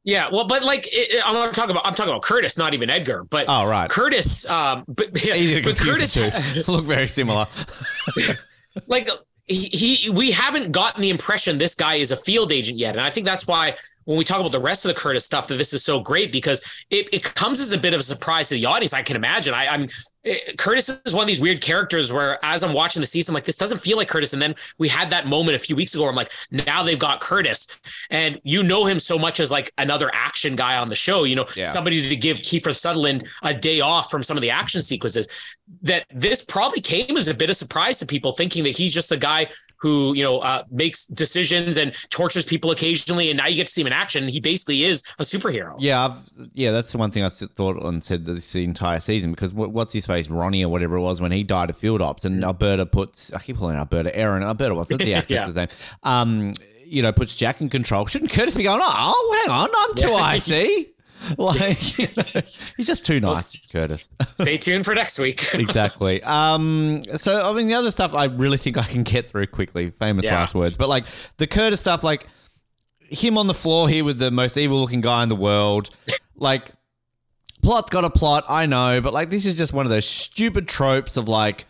[0.05, 2.89] Yeah, well, but like it, I'm not talking about I'm talking about Curtis, not even
[2.89, 3.89] Edgar, but Oh, right.
[3.89, 4.49] Curtis.
[4.49, 6.67] Um, but to but Curtis.
[6.67, 7.47] Look very similar.
[8.87, 9.09] like
[9.49, 12.91] he, he we haven't gotten the impression this guy is a field agent yet.
[12.95, 13.75] And i think that's why
[14.05, 16.31] when we talk about the rest of the curtis stuff that this is so great
[16.31, 19.15] because it, it comes as a bit of a surprise to the audience i can
[19.15, 19.53] imagine.
[19.53, 19.89] I, i'm
[20.23, 23.35] it, curtis is one of these weird characters where as i'm watching the season I'm
[23.35, 24.33] like this doesn't feel like curtis.
[24.33, 26.99] And then we had that moment a few weeks ago where i'm like now they've
[26.99, 27.79] got curtis.
[28.09, 31.35] And you know him so much as like another action guy on the show you
[31.35, 31.63] know Yeah.
[31.63, 35.27] somebody to give kiefer sutherland a day off from some of the action sequences
[35.81, 39.09] that this probably came as a bit of surprise to people thinking that he's just
[39.09, 39.47] the guy
[39.77, 43.71] who you know uh, makes decisions and tortures people occasionally and now you get to
[43.71, 47.11] see him in action he basically is a superhero Yeah, I've, yeah, that's the one
[47.11, 50.69] thing i thought and said this entire season because what, what's his face, Ronnie or
[50.69, 53.77] whatever it was, when he died of field ops, and Alberta puts, I keep calling
[53.77, 55.67] Alberta, Erin, Alberta was that's the actress's name.
[56.03, 56.53] Um,
[56.83, 58.05] you know, puts Jack in control.
[58.07, 58.81] Shouldn't Curtis be going?
[58.83, 60.15] Oh, hang on, I'm too Yeah.
[60.25, 60.89] icy.
[61.37, 62.41] Like, you know,
[62.77, 64.09] he's just too nice, Curtis.
[64.35, 66.23] stay tuned for next week exactly.
[66.23, 69.91] Um, so I mean, the other stuff I really think I can get through quickly.
[69.91, 70.35] Famous Yeah.
[70.35, 71.05] last words, but like
[71.37, 72.25] the Curtis stuff, like
[73.09, 75.89] him on the floor here with the most evil-looking guy in the world,
[76.35, 76.71] like
[77.61, 80.67] plot's got a plot, I know, but like this is just one of those stupid
[80.67, 81.65] tropes of like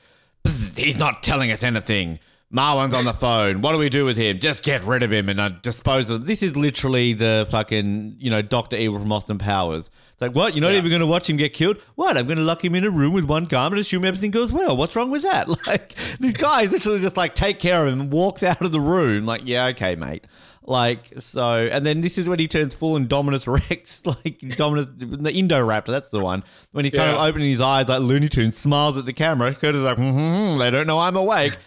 [0.45, 2.19] he's not telling us anything.
[2.51, 3.61] Marwan's on the phone.
[3.61, 4.39] What do we do with him?
[4.39, 6.25] Just get rid of him and uh, dispose of.
[6.25, 9.91] This is literally the fucking you know Doctor Evil from Austin Powers.
[10.13, 10.55] It's like what?
[10.55, 10.79] You're not Yeah.
[10.79, 11.79] even going to watch him get killed?
[11.93, 12.17] What?
[12.17, 14.51] I'm going to lock him in a room with one garment and assume everything goes
[14.51, 14.75] well.
[14.75, 15.47] What's wrong with that?
[15.67, 18.71] Like this guy is literally just like take care of him and walks out of
[18.71, 19.27] the room.
[19.27, 20.25] Like yeah, okay, mate.
[20.63, 25.05] Like so, and then this is when he turns full Indominus Rex, like Dominus, the
[25.31, 25.87] Indoraptor.
[25.87, 29.05] That's the one when he's kind of opening his eyes like Looney Tunes, smiles at
[29.05, 29.53] the camera.
[29.53, 31.57] Curtis is like, mm-hmm, they don't know I'm awake.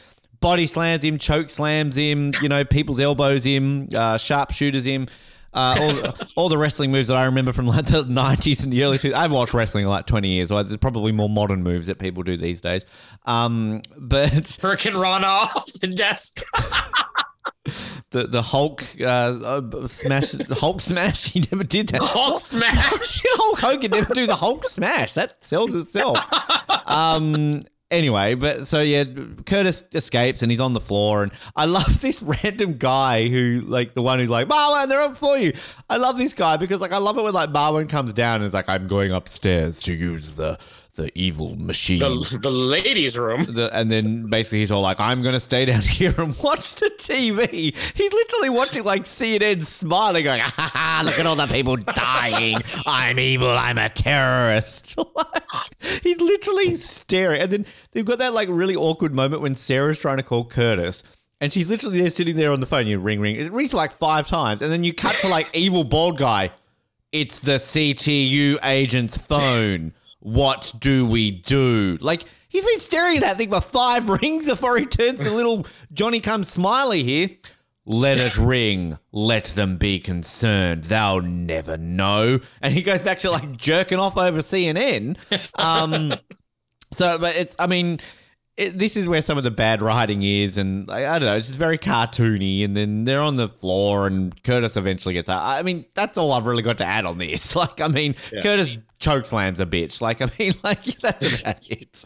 [0.43, 5.07] Body slams him, choke slams him, you know, people's elbows him, uh, sharpshooters him.
[5.55, 8.84] Uh, all, all the wrestling moves that I remember from like the 90s and the
[8.84, 9.14] early 2000s.
[9.14, 10.49] I've watched wrestling like 20 years.
[10.49, 12.84] So there's probably more modern moves that people do these days.
[13.24, 16.43] Um, but hurricane rana off the desk
[18.12, 21.22] the the Hulk uh, uh, smash, the Hulk smash.
[21.32, 22.03] He never did that.
[22.03, 25.12] hulk smash Hulk Hogan never do the Hulk smash.
[25.14, 26.18] That sells itself.
[26.86, 27.62] Um.
[27.93, 29.05] Anyway, but so yeah,
[29.45, 33.93] Curtis escapes and he's on the floor, and I love this random guy who, like,
[33.93, 35.53] the one who's like, Marwan, they're up for you.
[35.90, 38.45] I love this guy because, like, I love it when like Marwan comes down and
[38.45, 40.59] is like, I'm going upstairs to use the
[40.95, 42.01] the evil machine.
[42.01, 45.64] the, the ladies room The- and then basically he's all like, I'm going to stay
[45.64, 47.51] down here and watch the TV.
[47.51, 51.76] He's literally watching like CNN smiling, going, ha ha, ha, look at all the people
[51.95, 52.59] dying.
[52.84, 53.49] I'm evil.
[53.51, 54.97] I'm a terrorist.
[55.14, 57.43] Like, he's literally staring.
[57.43, 61.05] And then they've got that like really awkward moment when Sarah's trying to call Curtis.
[61.40, 62.86] And she's literally there sitting there on the phone.
[62.86, 63.36] You ring, ring.
[63.36, 64.62] It rings like five times.
[64.62, 66.51] And then you cut to like evil bald guy.
[67.12, 69.93] It's the CTU agent's phone.
[70.22, 71.98] What do we do?
[72.00, 75.66] Like, he's been staring at that thing for five rings before he turns to little
[75.92, 77.30] Johnny Come Smiley here.
[77.84, 78.98] Let it ring.
[79.10, 80.84] Let them be concerned.
[80.84, 82.38] They'll never know.
[82.60, 85.16] And he goes back to like jerking off over CNN.
[85.58, 86.12] Um,
[86.92, 87.98] so, but it's, I mean,
[88.57, 91.36] it, this is where some of the bad writing is, and I, I don't know,
[91.36, 92.64] it's just very cartoony.
[92.64, 95.42] And then they're on the floor, and Curtis eventually gets out.
[95.42, 97.57] I mean, that's all I've really got to add on this.
[97.62, 100.00] Like, I mean, Curtis choke slams a bitch.
[100.00, 102.05] Like, I mean, like that's about it.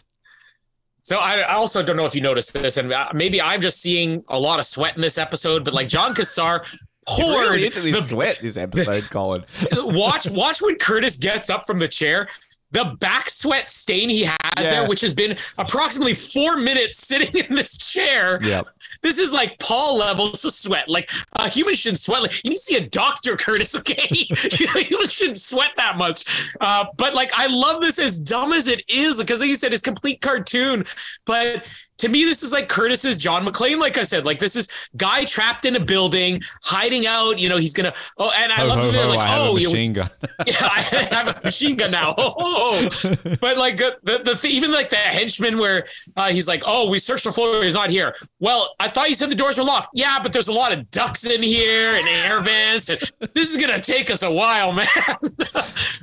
[1.01, 3.81] So I, I also don't know if you noticed this, and uh, maybe I'm just
[3.81, 5.63] seeing a lot of sweat in this episode.
[5.65, 6.63] But like John Cassar
[7.07, 9.45] poured Really into this the sweat this episode, Colin.
[9.71, 12.27] watch watch when Curtis gets up from the chair.
[12.71, 14.69] The back sweat stain he has Yeah.
[14.71, 18.39] there, which has been approximately four minutes sitting in this chair.
[18.43, 18.65] Yep.
[19.03, 20.89] This is like Paul levels of sweat.
[20.89, 22.23] Like a human shouldn't sweat.
[22.23, 23.75] Like you need to see a doctor, Curtis.
[23.75, 26.25] Okay, you know, humans shouldn't sweat that much.
[26.59, 29.71] Uh, but like, I love this as dumb as it is because, like you said,
[29.71, 30.83] it's complete cartoon.
[31.25, 31.65] But
[31.97, 33.79] to me, this is like Curtis's John McClane.
[33.79, 37.39] Like I said, like this is guy trapped in a building, hiding out.
[37.39, 37.93] You know, he's gonna.
[38.17, 39.93] Oh, and I Ho, love ho, that they're ho, like, I have a oh, machine
[39.93, 40.09] gun.
[40.47, 40.81] yeah, I
[41.11, 42.13] have a machine gun now.
[42.17, 43.35] Oh, oh, oh.
[43.41, 46.99] But like the, the, the even like the henchman where uh, he's like, oh, we
[46.99, 48.13] searched the floor, he's not here.
[48.39, 49.89] Well, I thought you said the doors were locked.
[49.93, 52.99] Yeah, but there's a lot of ducks in here and air vents, and
[53.33, 54.87] this is gonna take us a while, man.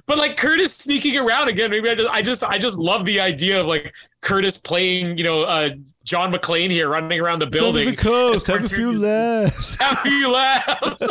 [0.06, 3.20] but like Curtis sneaking around again, maybe I just, I just, I just love the
[3.20, 5.70] idea of like Curtis playing, you know, uh,
[6.02, 7.88] John McClane here running around the building.
[7.88, 9.76] A coast, As have a few laughs.
[9.76, 11.08] have a few laughs.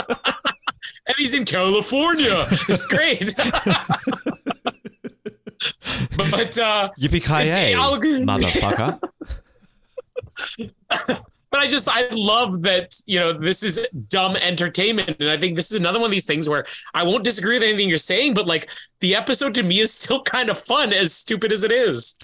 [1.07, 2.43] and he's in California.
[2.67, 3.33] It's great.
[6.17, 8.99] but uh Yippee ki motherfucker.
[10.89, 15.55] but I just I love that you know this is dumb entertainment, and I think
[15.55, 18.33] this is another one of these things where I won't disagree with anything you're saying,
[18.33, 18.69] but like
[19.01, 22.17] the episode to me is still kind of fun, as stupid as it is.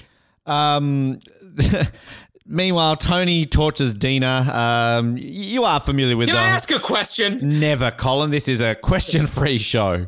[0.50, 1.20] Um,
[2.46, 4.98] meanwhile, Tony tortures Dina.
[5.00, 7.60] Um, you are familiar with Can I the ask a question?
[7.60, 8.32] Never, Colin.
[8.32, 10.08] This is a question-free show.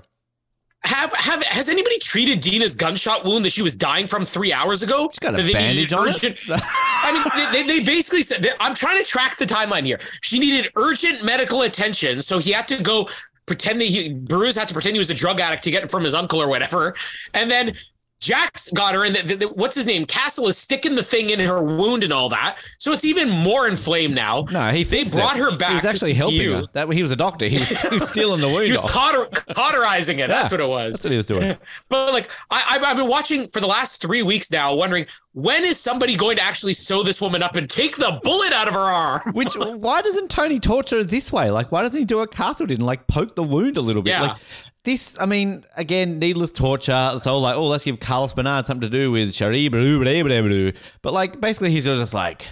[0.84, 4.82] Have have has anybody treated Dina's gunshot wound that she was dying from three hours
[4.82, 5.10] ago?
[5.12, 6.40] She's got a they bandage on urgent- it.
[6.50, 10.00] I mean, they, they basically said that I'm trying to track the timeline here.
[10.24, 13.08] She needed urgent medical attention, so he had to go
[13.46, 15.92] pretend that he Bruce had to pretend he was a drug addict to get it
[15.92, 16.96] from his uncle or whatever,
[17.36, 17.76] and then.
[18.22, 20.06] Jax got her, in the, the, what's his name?
[20.06, 23.68] Castle is sticking the thing in her wound and all that, so it's even more
[23.68, 24.46] inflamed now.
[24.52, 25.40] No, he they brought it.
[25.42, 25.70] her back.
[25.70, 26.56] He was actually helping you.
[26.58, 26.64] her.
[26.74, 27.48] That way he was a doctor.
[27.48, 30.28] He was, he was sealing the wound He was cauter, cauterizing it.
[30.28, 30.94] That's what it was.
[30.94, 31.54] That's what he was doing.
[31.90, 35.64] But like, I, I've- I've been watching for the last three weeks now, wondering when
[35.66, 38.74] is somebody going to actually sew this woman up and take the bullet out of
[38.74, 39.22] her arm?
[39.34, 41.50] Which why doesn't Tony torture her this way?
[41.50, 44.02] Like, why doesn't he do what Castle did and like poke the wound a little
[44.04, 44.12] bit?
[44.12, 44.22] Yeah.
[44.22, 44.38] Like
[44.84, 47.12] this, I mean, again, needless torture.
[47.14, 50.24] It's all like, oh, let's give Carlos Bernard something to do with Shari, blah, blah,
[50.24, 50.72] blah, blah.
[51.02, 52.48] but like basically he's just like,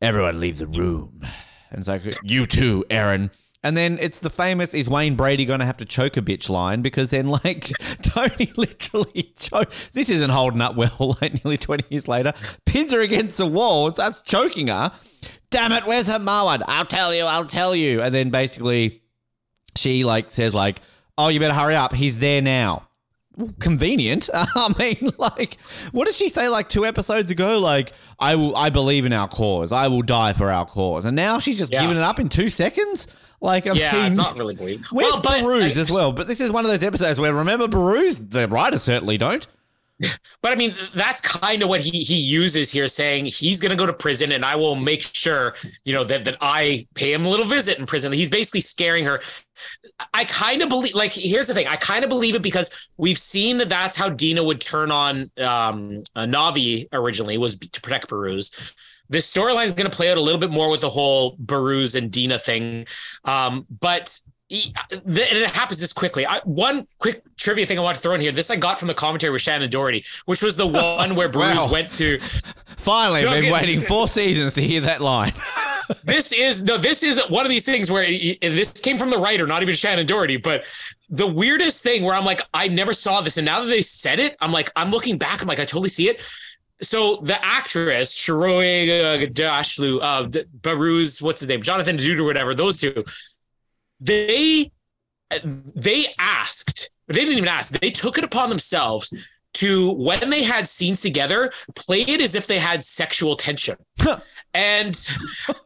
[0.00, 1.20] everyone leave the room,
[1.70, 3.30] and it's like, you too, Erin.
[3.64, 6.48] And then it's the famous is Wayne Brady going to have to choke a bitch
[6.48, 7.68] line because then like
[8.02, 9.72] Tony literally choke.
[9.92, 10.88] This isn't holding up well.
[11.20, 12.32] Like nearly twenty years later,
[12.66, 14.92] pins her against the wall starts choking her.
[15.50, 16.62] Damn it, where's her Marwan?
[16.68, 18.00] I'll tell you, I'll tell you.
[18.00, 19.02] And then basically
[19.76, 20.80] she like says like,
[21.18, 21.92] oh, you better hurry up.
[21.92, 22.88] He's there now.
[23.36, 24.30] Well, Convenient.
[24.34, 25.60] I mean, like,
[25.92, 27.58] what did she say like two episodes ago?
[27.58, 29.70] Like, I will, I believe in our cause.
[29.72, 31.04] I will die for our cause.
[31.04, 31.82] And now she's just Yeah.
[31.82, 33.06] giving it up in two seconds.
[33.40, 34.88] Like, I Yeah, mean, it's not really believable.
[34.96, 36.12] Where's Well, Behrooz as well?
[36.12, 38.28] But this is one of those episodes where remember Behrooz?
[38.30, 39.46] The writers certainly don't.
[40.42, 43.76] But I mean, that's kind of what he he uses here, saying he's going to
[43.76, 47.24] go to prison, and I will make sure, you know, that that I pay him
[47.24, 48.12] a little visit in prison.
[48.12, 49.20] He's basically scaring her.
[50.14, 50.94] I kind of believe.
[50.94, 54.08] Like, here's the thing: I kind of believe it because we've seen that that's how
[54.08, 58.74] Dina would turn on um, uh, Navi originally was to protect Behrooz.
[59.08, 61.96] This storyline is going to play out a little bit more with the whole Behrooz
[61.96, 62.86] and Dina thing,
[63.24, 64.16] um, but
[64.48, 66.26] he- and it happens this quickly.
[66.26, 68.30] I, one quick trivia thing I want to throw in here.
[68.30, 70.66] This I got from the commentary with Shannen Doherty, which was the
[70.98, 71.72] one where Bruce Wow.
[71.72, 72.18] went to.
[72.76, 73.52] Finally, No, been okay.
[73.52, 75.32] waiting four seasons to hear that line.
[76.04, 76.76] This is no.
[76.76, 79.62] This is one of these things where it- it- this came from the writer, not
[79.62, 80.36] even Shannen Doherty.
[80.36, 80.66] But
[81.08, 84.18] the weirdest thing where I'm like, I never saw this, and now that they said
[84.18, 85.40] it, I'm like, I'm looking back.
[85.40, 86.20] I'm like, I totally see it.
[86.82, 90.24] So the actress Shiroi uh, Dashlu, uh,
[90.60, 93.02] Behrooz, what's his name, Jonathan Dude or whatever, those two,
[93.98, 94.70] they
[95.74, 99.12] they asked, they didn't even ask, they took it upon themselves
[99.54, 103.76] to when they had scenes together, play it as if they had sexual tension.
[104.54, 105.08] And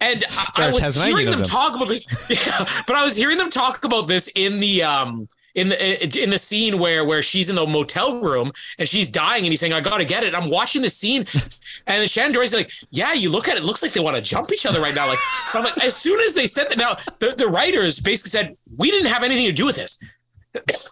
[0.00, 1.48] and I, I was Tasmanian hearing them them.
[1.48, 5.28] talk about this, yeah, but I was hearing them talk about this in the um
[5.54, 9.44] in the in the scene where where she's in the motel room and she's dying
[9.44, 10.34] and he's saying I gotta get it.
[10.34, 11.20] I'm watching the scene
[11.86, 14.22] and Shannen Doherty's like, yeah, you look at it, it looks like they want to
[14.22, 15.08] jump each other right now.
[15.08, 15.18] Like
[15.54, 18.90] I'm like, as soon as they said that, now the, the writers basically said we
[18.90, 19.98] didn't have anything to do with this.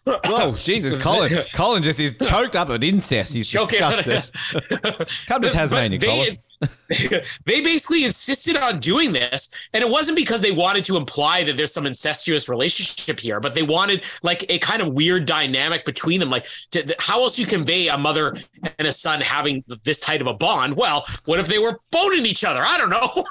[0.05, 1.31] Whoa, Jesus, Colin.
[1.53, 3.35] Colin just is choked up at incest.
[3.35, 3.69] He's it.
[3.69, 5.27] disgusted.
[5.27, 6.39] Come to Tasmania, they, Colin.
[7.45, 11.57] they basically insisted on doing this, and it wasn't because they wanted to imply that
[11.57, 16.21] there's some incestuous relationship here, but they wanted like a kind of weird dynamic between
[16.21, 16.31] them.
[16.31, 18.37] Like, to, how else you convey a mother
[18.79, 20.77] and a son having this tight of a bond?
[20.77, 22.63] Well, what if they were boning each other?
[22.63, 23.25] I don't know.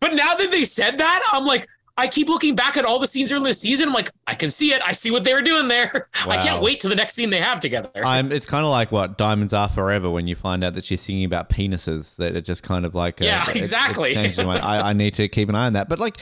[0.00, 1.66] but now that they said that, I'm like.
[1.96, 3.88] I keep looking back at all the scenes earlier this season.
[3.88, 4.82] I'm like, I can see it.
[4.84, 6.08] I see what they were doing there.
[6.26, 7.88] I can't wait to the next scene they have together.
[8.04, 11.00] I'm, it's kind of like what Diamonds Are Forever when you find out that she's
[11.00, 13.22] singing about penises, that it just kind of like.
[13.22, 14.14] uh, Yeah, it- it exactly.
[14.14, 14.60] my mind.
[14.60, 15.88] I, I need to keep an eye on that.
[15.88, 16.16] But like,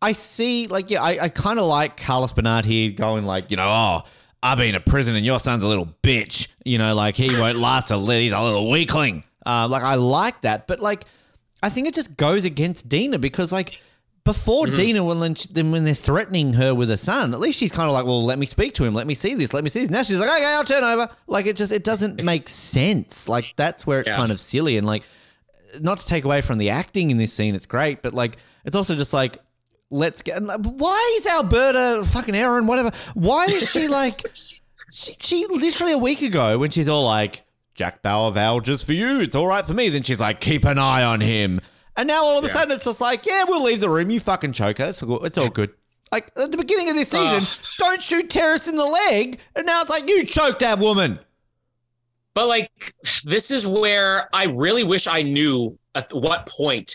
[0.00, 3.56] I see, like, yeah, I, I kind of like Carlos Bernard here going, like, you
[3.58, 4.02] know, oh,
[4.42, 6.48] I've been to prison and your son's a little bitch.
[6.64, 9.24] You know, like, he won't last a little, he's a little weakling.
[9.44, 10.66] Uh, like, I like that.
[10.66, 11.04] But like,
[11.62, 13.80] I think it just goes against Dina because like
[14.28, 14.74] before Mm-hmm.
[14.74, 17.94] Dina, when then when they're threatening her with a son, at least she's kind of
[17.94, 19.90] like, well, let me speak to him, let me see this, let me see this.
[19.90, 21.08] Now she's like, okay, I'll turn over.
[21.26, 23.28] Like it just it doesn't make sense.
[23.28, 24.16] Like that's where it's Yeah.
[24.16, 25.04] kind of silly and like
[25.80, 28.76] not to take away from the acting in this scene, it's great, but like it's
[28.76, 29.36] also just like.
[29.90, 30.42] Let's get.
[30.42, 32.90] Why is Alberta fucking Erin, whatever?
[33.14, 34.20] Why is she like?
[34.92, 37.42] She, she literally a week ago when she's all like,
[37.74, 39.20] Jack Bauer vouches for you.
[39.20, 39.88] It's all right for me.
[39.88, 41.62] Then she's like, keep an eye on him.
[41.98, 44.08] And now all of a sudden it's just like, yeah, we'll leave the room.
[44.08, 44.84] You fucking choker.
[44.84, 45.70] It's all, it's all good.
[46.10, 47.42] Like at the beginning of this season,
[47.76, 49.40] don't shoot terrorists in the leg.
[49.54, 51.18] And now it's like, you choked that woman.
[52.34, 52.70] But like,
[53.24, 56.94] this is where I really wish I knew at what point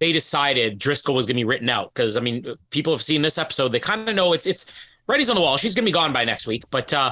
[0.00, 1.92] they decided Driscoll was going to be written out.
[1.92, 4.72] Because I mean, people have seen this episode; they kind of know it's it's
[5.08, 5.56] Reddy's on the wall.
[5.56, 6.62] She's going to be gone by next week.
[6.70, 7.10] But uh,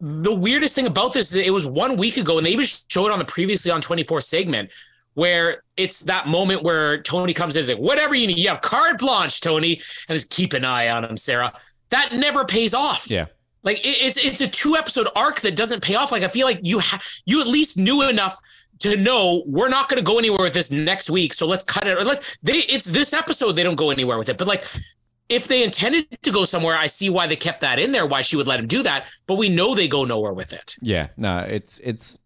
[0.00, 2.64] the weirdest thing about this is that it was one week ago, and they even
[2.64, 4.70] showed on the previously on twenty four segment
[5.14, 8.48] where it's that moment where Tony comes in and is like, whatever you need, you
[8.48, 11.52] have carte blanche, Tony, and just keep an eye on him, Sarah.
[11.90, 13.06] That never pays off.
[13.10, 13.26] Yeah.
[13.62, 16.12] Like it's it's a two episode arc that doesn't pay off.
[16.12, 18.38] Like I feel like you ha- you at least knew enough
[18.78, 21.34] to know we're not going to go anywhere with this next week.
[21.34, 21.98] So let's cut it.
[21.98, 24.38] Or let's they it's this episode they don't go anywhere with it.
[24.38, 24.64] But like
[25.28, 28.06] if they intended to go somewhere, I see why they kept that in there.
[28.06, 29.10] Why she would let him do that.
[29.26, 30.74] But we know they go nowhere with it.
[30.80, 31.08] Yeah.
[31.16, 32.18] No, it's, it's,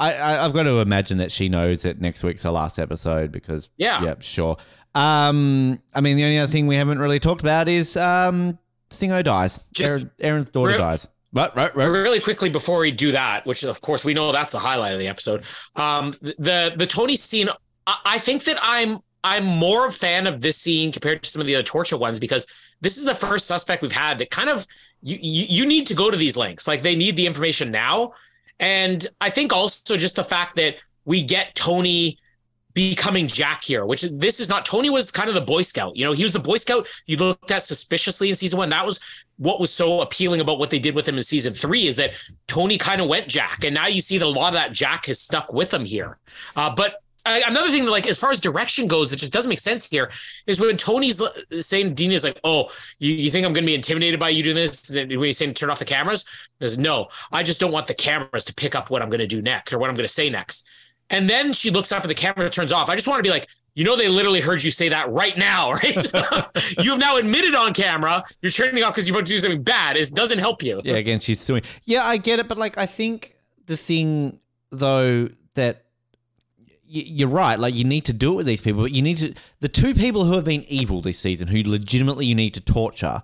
[0.00, 3.30] I, I, I've got to imagine that she knows that next week's her last episode
[3.30, 4.02] because, Yeah.
[4.02, 4.56] yeah, sure.
[4.94, 8.58] Um, I mean, the only other thing we haven't really talked about is, um,
[8.90, 9.60] Thingo dies.
[9.72, 11.08] Just- Erin, Erin's daughter Re- dies.
[11.32, 11.86] Right, right, right.
[11.86, 14.98] really quickly before we do that, which of course we know that's the highlight of
[14.98, 15.44] the episode.
[15.76, 17.48] Um, the the Tony scene,
[17.86, 21.40] I, I think that I'm I'm more a fan of this scene compared to some
[21.40, 22.48] of the other torture ones because
[22.80, 24.66] this is the first suspect we've had that kind of
[25.02, 28.12] you you, you need to go to these links, like they need the information now,
[28.60, 32.18] and I think also just the fact that we get Tony
[32.74, 35.96] becoming Jack here, which this is not Tony was kind of the Boy Scout.
[35.96, 38.70] You know, he was the Boy Scout you looked at suspiciously in season one.
[38.70, 39.00] That was
[39.38, 42.14] what was so appealing about what they did with him in season three is that
[42.46, 45.06] Tony kind of went Jack, and now you see that a lot of that Jack
[45.06, 46.18] has stuck with him here.
[46.54, 46.94] Uh, but
[47.30, 50.10] uh, another thing, like as far as direction goes, it just doesn't make sense here.
[50.46, 51.22] Is when Tony's
[51.58, 52.68] saying, Dean is like, "Oh,
[52.98, 55.38] you, you think I'm going to be intimidated by you doing this?" And when he's
[55.38, 56.24] saying, "Turn off the cameras,"
[56.60, 59.26] says, "No, I just don't want the cameras to pick up what I'm going to
[59.26, 60.68] do next or what I'm going to say next."
[61.10, 62.88] And then she looks up and the camera turns off.
[62.88, 65.36] I just want to be like, you know, they literally heard you say that right
[65.36, 66.12] now, right?
[66.78, 69.62] you have now admitted on camera you're turning off because you're about to do something
[69.62, 69.96] bad.
[69.96, 70.80] It doesn't help you.
[70.84, 71.62] Yeah, again, she's suing.
[71.84, 73.34] Yeah, I get it, but like, I think
[73.66, 74.38] the thing
[74.70, 75.84] though that
[76.92, 79.34] you're right, like you need to do it with these people, but you need to
[79.60, 83.22] the two people who have been evil this season, who legitimately you need to torture,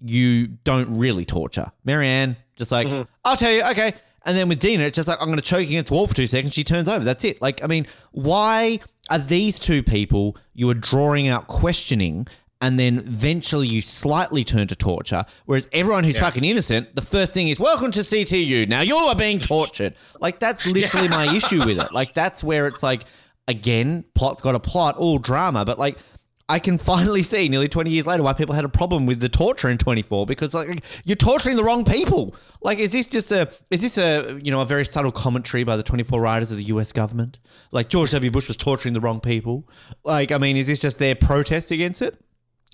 [0.00, 1.70] you don't really torture.
[1.84, 3.02] Marianne, just like mm-hmm.
[3.24, 3.92] I'll tell you, okay.
[4.24, 6.14] And then with Dina, it's just like I'm going to choke against the wall for
[6.14, 6.54] two seconds.
[6.54, 7.04] She turns over.
[7.04, 7.42] That's it.
[7.42, 8.78] Like, I mean, why
[9.10, 12.28] are these two people you are drawing out questioning
[12.62, 15.24] and then eventually you slightly turn to torture.
[15.46, 18.68] Whereas everyone who's fucking innocent, the first thing is, welcome to CTU.
[18.68, 19.94] Now you are being tortured.
[20.20, 21.88] Like, that's literally my issue with it.
[21.92, 23.02] Like, that's where it's like,
[23.48, 25.98] again, plot's got a plot, all drama, but like,
[26.48, 29.28] I can finally see nearly 20 years later why people had a problem with the
[29.28, 32.34] torture in 24 because like you're torturing the wrong people.
[32.60, 35.76] Like is this just a is this a you know a very subtle commentary by
[35.76, 37.40] the 24 writers of the US government?
[37.70, 39.66] Like George W Bush was torturing the wrong people?
[40.04, 42.18] Like I mean is this just their protest against it?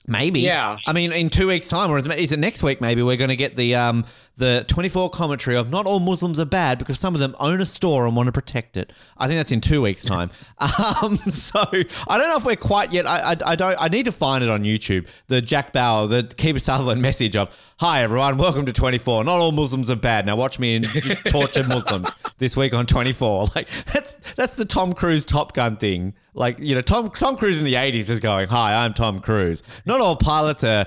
[0.09, 0.41] Maybe.
[0.41, 0.79] Yeah.
[0.87, 2.81] I mean, in two weeks' time, or is it next week?
[2.81, 4.07] Maybe we're going to get the um
[4.39, 7.61] the twenty four commentary of not all Muslims are bad because some of them own
[7.61, 8.93] a store and want to protect it.
[9.19, 10.31] I think that's in two weeks' time.
[10.59, 13.07] um, so I don't know if we're quite yet.
[13.07, 13.77] I, I I don't.
[13.79, 15.07] I need to find it on YouTube.
[15.27, 19.23] The Jack Bauer, the Kiefer Sutherland message of Hi everyone, welcome to twenty four.
[19.23, 20.27] Not all Muslims are bad.
[20.27, 20.83] Now watch me in
[21.29, 23.47] torture Muslims this week on twenty four.
[23.55, 26.15] Like that's that's the Tom Cruise Top Gun thing.
[26.35, 29.63] Like you know, Tom Tom Cruise in the eighties is going, "Hi, I'm Tom Cruise."
[29.87, 30.87] Not all pilots are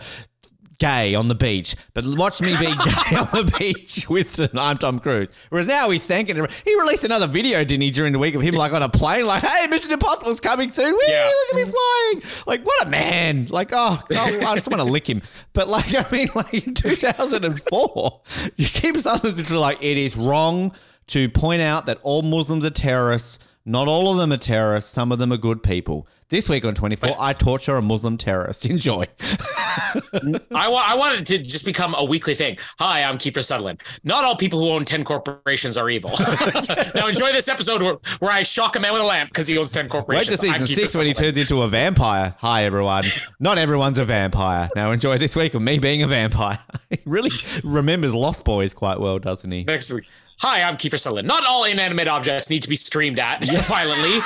[0.81, 4.97] gay on the beach, but watch me be gay on the beach with I'm Tom
[4.99, 5.31] Cruise.
[5.49, 6.47] Whereas now he's thanking him.
[6.65, 9.25] He released another video, didn't he, during the week of him like on a plane,
[9.25, 10.91] like, "Hey, Mission Impossible's coming soon.
[10.91, 11.29] Whee, Yeah.
[11.53, 13.45] look at me flying!" Like, what a man!
[13.49, 15.21] Like, oh, oh, I just want to lick him.
[15.53, 18.21] But like, I mean, like in 2004,
[18.55, 20.73] you keep something like it is wrong
[21.07, 23.37] to point out that all Muslims are terrorists.
[23.65, 24.91] Not all of them are terrorists.
[24.91, 26.07] Some of them are good people.
[26.29, 28.65] This week on 24, I torture a Muslim terrorist.
[28.69, 29.05] Enjoy.
[29.19, 32.57] I want I want it to just become a weekly thing.
[32.79, 33.81] Hi, I'm Kiefer Sutherland.
[34.03, 36.09] Not all people who own 10 corporations are evil.
[36.95, 39.57] now enjoy this episode where, where I shock a man with a lamp because he
[39.57, 40.41] owns 10 corporations.
[40.41, 42.33] Wait to season six when he turns into a vampire.
[42.39, 43.03] Hi, everyone.
[43.39, 44.69] Not everyone's a vampire.
[44.73, 46.59] Now enjoy this week of me being a vampire.
[46.89, 47.31] he really
[47.63, 49.65] remembers Lost Boys quite well, doesn't he?
[49.65, 50.05] next week.
[50.43, 51.27] Hi, I'm Kiefer Sutherland.
[51.27, 54.19] Not all inanimate objects need to be screamed at violently.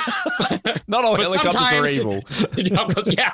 [0.88, 2.24] Not all helicopters are evil.
[3.12, 3.32] yeah.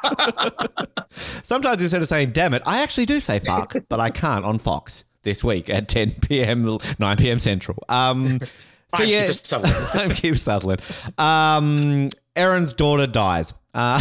[1.44, 4.58] Sometimes instead of saying "damn it," I actually do say "fuck," but I can't on
[4.58, 6.78] Fox this week at 10 p.m.
[6.98, 7.38] 9 p.m.
[7.38, 7.78] Central.
[7.88, 8.46] Um, so
[8.94, 9.76] I'm yeah, Kiefer Sutherland.
[9.94, 10.82] I'm Keith Sutherland.
[11.18, 13.54] Um, Erin's daughter dies.
[13.72, 14.00] Uh,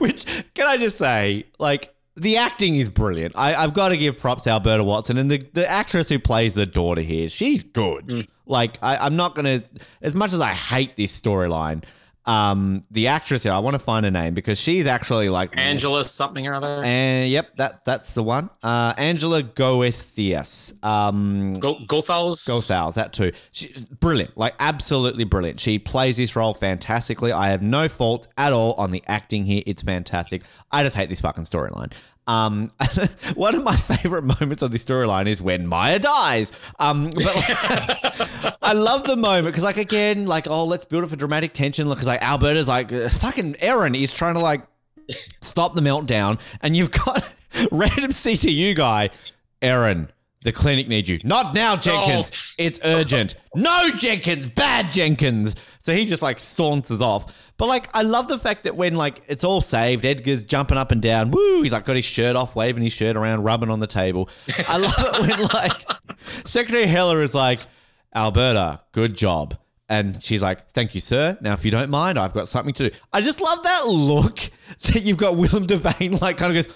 [0.00, 1.93] which can I just say, like.
[2.16, 3.34] The acting is brilliant.
[3.36, 6.54] I, I've got to give props to Alberta Watson and the, the actress who plays
[6.54, 7.28] the daughter here.
[7.28, 8.06] She's good.
[8.06, 8.38] Mm.
[8.46, 9.62] Like I, I'm not gonna,
[10.00, 11.82] as much as I hate this storyline,
[12.26, 16.02] um, the actress here, I want to find her name because she's actually like Angela
[16.04, 16.82] something or other.
[16.82, 18.48] and yep, that that's the one.
[18.62, 20.84] Uh, Angela Goethals.
[20.84, 22.48] Um, Go Gothals.
[22.48, 23.32] Gothals, that too.
[23.52, 25.60] She, brilliant, like absolutely brilliant.
[25.60, 27.32] She plays this role fantastically.
[27.32, 29.62] I have no fault at all on the acting here.
[29.66, 30.42] It's fantastic.
[30.70, 31.92] I just hate this fucking storyline.
[32.26, 32.70] Um,
[33.34, 36.52] one of my favorite moments of the storyline is when Maya dies.
[36.78, 41.08] Um, but like, I love the moment because, like, again, like, oh, let's build it
[41.08, 41.88] for dramatic tension.
[41.88, 44.62] Because like Alberta's like, uh, fucking Erin is trying to like
[45.42, 47.22] stop the meltdown, and you've got
[47.70, 49.10] random CTU guy,
[49.60, 50.08] Erin.
[50.44, 51.18] The clinic needs you.
[51.24, 52.30] Not now, Jenkins.
[52.34, 52.64] Oh.
[52.64, 53.34] It's urgent.
[53.54, 54.50] No, Jenkins.
[54.50, 55.56] Bad Jenkins.
[55.80, 57.52] So he just like saunters off.
[57.56, 60.92] But like, I love the fact that when like it's all saved, Edgar's jumping up
[60.92, 61.30] and down.
[61.30, 61.62] Woo!
[61.62, 64.28] He's like got his shirt off, waving his shirt around, rubbing on the table.
[64.68, 65.72] I love it when like
[66.46, 67.60] Secretary Heller is like,
[68.14, 69.56] Alberta, good job.
[69.88, 71.38] And she's like, Thank you, sir.
[71.40, 72.96] Now, if you don't mind, I've got something to do.
[73.12, 74.38] I just love that look
[74.92, 76.74] that you've got William Devane, like, kind of goes,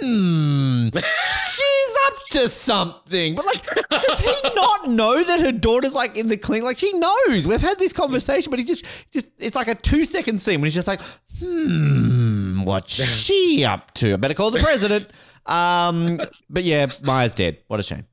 [0.00, 3.34] Hmm, she's up to something.
[3.34, 6.64] But, like, does he not know that her daughter's, like, in the clinic?
[6.64, 7.46] Like, she knows.
[7.46, 10.66] We've had this conversation, but he just, just it's like a two second scene when
[10.66, 11.00] he's just like,
[11.40, 14.14] Hmm, what's she up to?
[14.14, 15.10] I better call the president.
[15.46, 16.18] Um,
[16.48, 17.58] but yeah, Maya's dead.
[17.68, 18.06] What a shame.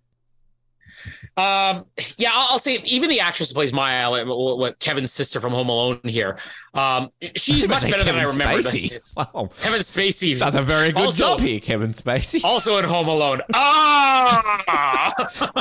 [1.38, 1.86] Um,
[2.18, 5.54] yeah, I'll, I'll say even the actress who plays Maya, what, what Kevin's sister from
[5.54, 6.38] Home Alone here,
[6.74, 8.62] um, she's much better than I Kevin remember.
[8.62, 9.28] Spacey.
[9.34, 9.50] Wow.
[9.58, 12.44] Kevin Spacey Does a very good Also- job here, Kevin Spacey.
[12.46, 13.42] also in Home Alone.
[13.54, 15.12] Ah,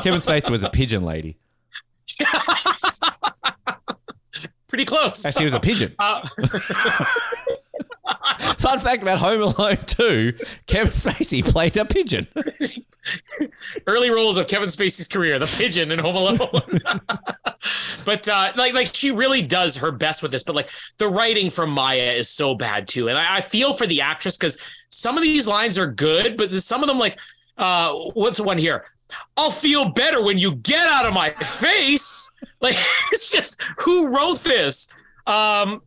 [0.03, 1.39] Kevin Spacey was a pigeon lady.
[4.69, 5.25] pretty close.
[5.25, 5.95] And she was a pigeon.
[5.99, 6.21] Uh,
[8.59, 10.33] Fun fact about Home Alone 2
[10.67, 12.27] Kevin Spacey played a pigeon.
[13.87, 16.39] early roles of Kevin Spacey's career, the pigeon in Home Alone.
[18.05, 20.43] but uh, like, like she really does her best with this.
[20.43, 23.87] But like the writing from Maya is so bad too, and I, I feel for
[23.87, 24.59] the actress because
[24.89, 27.19] some of these lines are good, but some of them like,
[27.59, 28.85] uh, what's the one here?
[29.37, 32.33] I'll feel better when you get out of my face.
[32.61, 32.77] Like
[33.13, 34.93] it's just who wrote this.
[35.27, 35.83] Um,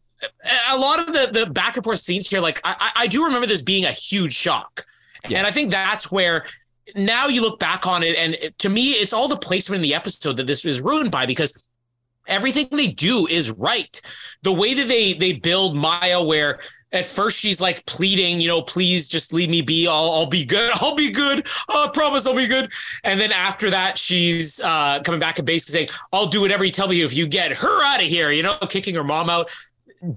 [0.70, 3.48] a lot of the the back and forth scenes here, like I, I do remember
[3.48, 4.82] this being a huge shock,
[5.24, 6.46] and I think that's where
[6.96, 9.94] now you look back on it, and to me, it's all the placement in the
[9.94, 11.70] episode that this is ruined by because
[12.28, 14.02] everything they do is right.
[14.44, 16.60] The way that they they build Maya, where
[16.94, 19.88] at first she's like pleading, you know, please just leave me be.
[19.88, 20.72] I'll, I'll be good.
[20.82, 21.46] I'll be good.
[21.70, 22.70] I promise I'll be good.
[23.04, 26.72] And then after that, she's uh, coming back and basically saying, I'll do whatever you
[26.72, 29.50] tell me if you get her out of here, you know, kicking her mom out,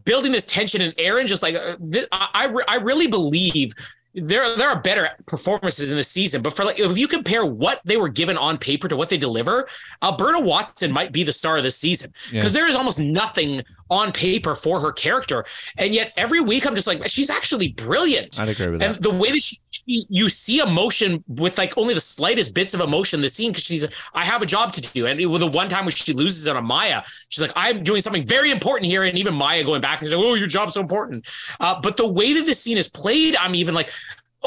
[0.05, 0.81] building this tension.
[0.81, 3.71] And Erin just like, uh, thi- I, I, I really believe
[4.15, 7.83] there there are better performances in the season, but for like if you compare what
[7.85, 9.69] they were given on paper to what they deliver,
[10.03, 14.13] Alberta Watson might be the star of this season because there is almost nothing on
[14.13, 15.45] paper for her character,
[15.79, 18.41] and yet every week I'm just like she's actually brilliant.
[18.41, 19.03] I'd agree with And that.
[19.03, 22.81] the way that she, she- you see emotion with like only the slightest bits of
[22.81, 25.47] emotion in the scene because she's I have a job to do, and with the
[25.47, 28.87] one time when she loses on a Maya, she's like I'm doing something very important
[28.91, 31.27] here, and even Maya going back and saying, "Oh, your job's so important."
[31.61, 33.91] Uh, but the way that this scene is played, I'm even like.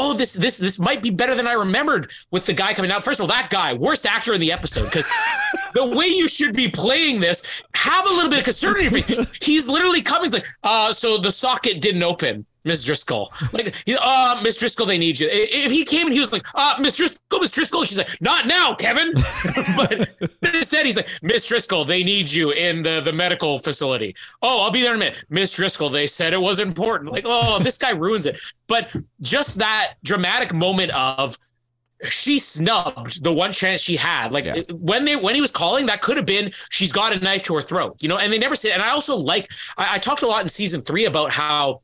[0.02, 3.04] Oh, this this this might be better than I remembered with the guy coming out.
[3.04, 5.08] First of all, that guy, worst actor in the episode, because
[5.74, 8.92] the way you should be playing this, have a little bit of concern in your
[8.92, 9.40] face.
[9.44, 12.46] He's literally coming like, uh, so the socket didn't open.
[12.64, 13.32] Miss Driscoll.
[13.54, 15.28] Like, he- uh, Miss Driscoll, they need you.
[15.32, 18.48] If he came and he was like, uh, Miss Driscoll, Miss Driscoll, she's like, not
[18.48, 19.12] now, Kevin.
[19.76, 24.16] but instead, he's like, Miss Driscoll, they need you in the, the medical facility.
[24.42, 25.24] Oh, I'll be there in a minute.
[25.30, 27.12] Miss Driscoll, they said it was important.
[27.12, 28.38] Like, oh, this guy ruins it.
[28.68, 31.38] But just that dramatic moment of,
[32.08, 34.32] she snubbed the one chance she had.
[34.32, 34.62] Like Yeah.
[34.72, 37.56] when they when he was calling, that could have been she's got a knife to
[37.56, 38.18] her throat, you know.
[38.18, 38.72] And they never said.
[38.72, 41.82] And I also like I, I talked a lot in season three about how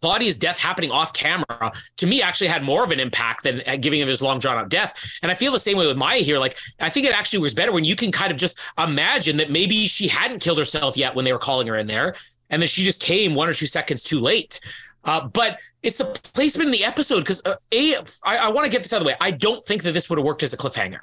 [0.00, 3.76] Claudia's death happening off camera to me actually had more of an impact than uh,
[3.76, 5.18] giving him his long drawn out death.
[5.22, 6.38] And I feel the same way with Maya here.
[6.38, 9.50] Like I think it actually was better when you can kind of just imagine that
[9.50, 12.14] maybe she hadn't killed herself yet when they were calling her in there,
[12.50, 14.60] and then she just came one or two seconds too late.
[15.04, 17.94] Uh, but it's the placement in the episode because uh, a
[18.24, 19.16] I, I want to get this out of the way.
[19.20, 21.00] I don't think that this would have worked as a cliffhanger.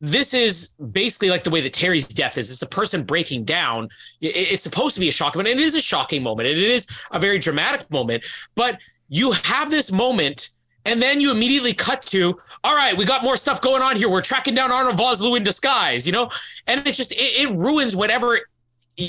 [0.00, 2.50] This is basically like the way that Terry's death is.
[2.50, 3.88] It's a person breaking down.
[4.20, 5.58] It's supposed to be a shocking moment.
[5.58, 6.48] It is a shocking moment.
[6.48, 8.24] And it is a very dramatic moment.
[8.54, 8.78] But
[9.08, 10.50] you have this moment,
[10.84, 14.10] and then you immediately cut to, all right, we got more stuff going on here.
[14.10, 16.28] We're tracking down Arnold Vosloo in disguise, you know?
[16.66, 18.40] And it's just, it, it ruins whatever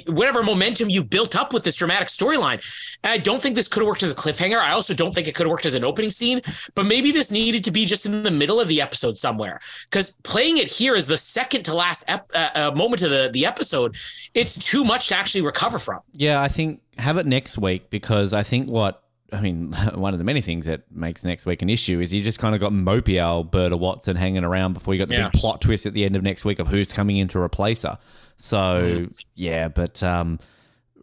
[0.07, 2.61] whatever momentum you built up with this dramatic storyline.
[3.03, 4.57] I don't think this could have worked as a cliffhanger.
[4.59, 6.41] I also don't think it could have worked as an opening scene,
[6.75, 9.59] but maybe this needed to be just in the middle of the episode somewhere.
[9.89, 13.29] Because playing it here as the second to last ep- uh, uh, moment of the,
[13.31, 13.95] the episode,
[14.33, 15.99] it's too much to actually recover from.
[16.13, 20.19] Yeah, I think have it next week because I think what I mean, one of
[20.19, 22.71] the many things that makes next week an issue is you just kind of got
[22.71, 25.29] mopey Alberta Watson hanging around before you got the Yeah.
[25.29, 27.83] big plot twist at the end of next week of who's coming in to replace
[27.83, 27.97] her.
[28.38, 30.39] So yeah, but um,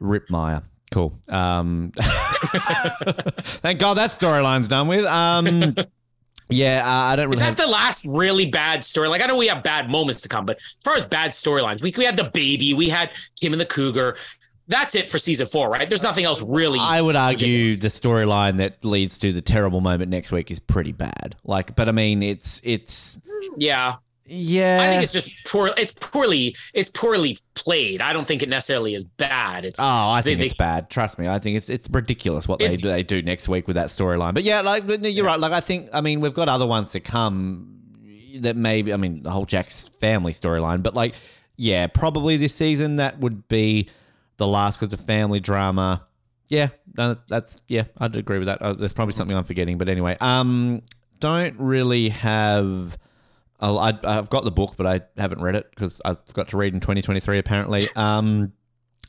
[0.01, 0.63] Rip Maya,
[0.93, 1.19] cool.
[1.29, 5.05] Um, thank God that storyline's done with.
[5.05, 5.75] Um,
[6.49, 7.37] yeah, uh, I don't really.
[7.37, 9.09] Is Have, that the last really bad story?
[9.09, 11.83] Like I know we have bad moments to come, but as far as bad storylines,
[11.83, 13.11] we, we had the baby, we had
[13.41, 14.17] Kim and the Cougar.
[14.67, 15.87] That's it for season four, right?
[15.87, 16.79] There's nothing else really.
[16.81, 20.93] I would argue the storyline that leads to the terrible moment next week is pretty
[20.93, 21.37] bad.
[21.45, 23.21] Like, but I mean, it's it's
[23.59, 23.97] yeah,
[24.27, 24.79] yeah.
[24.83, 25.73] I think it's just poor.
[25.77, 26.55] It's poorly.
[26.73, 28.01] It's poorly played.
[28.01, 29.65] I don't think it necessarily is bad.
[29.65, 30.91] It's Oh, I think they- it's bad.
[30.91, 31.29] Trust me.
[31.29, 33.87] I think it's it's ridiculous what they It's- do, they do next week with that
[33.87, 34.35] storyline.
[34.35, 35.39] But yeah, like you're right.
[35.39, 37.71] Like I think I mean we've got other ones to come
[38.39, 40.83] that maybe I mean the whole Jack's family storyline.
[40.83, 41.15] But like
[41.57, 43.89] yeah, probably this season that would be
[44.39, 46.03] the last because of family drama.
[46.49, 46.69] Yeah,
[46.99, 48.61] no, that's yeah, I'd agree with that.
[48.61, 50.83] Uh, there's probably something I'm forgetting, but anyway, um,
[51.21, 52.99] don't really have.
[53.61, 56.57] I'll- I, I've got the book, but I haven't read it because I've got to
[56.57, 57.39] read in 2023.
[57.39, 58.53] Apparently, um,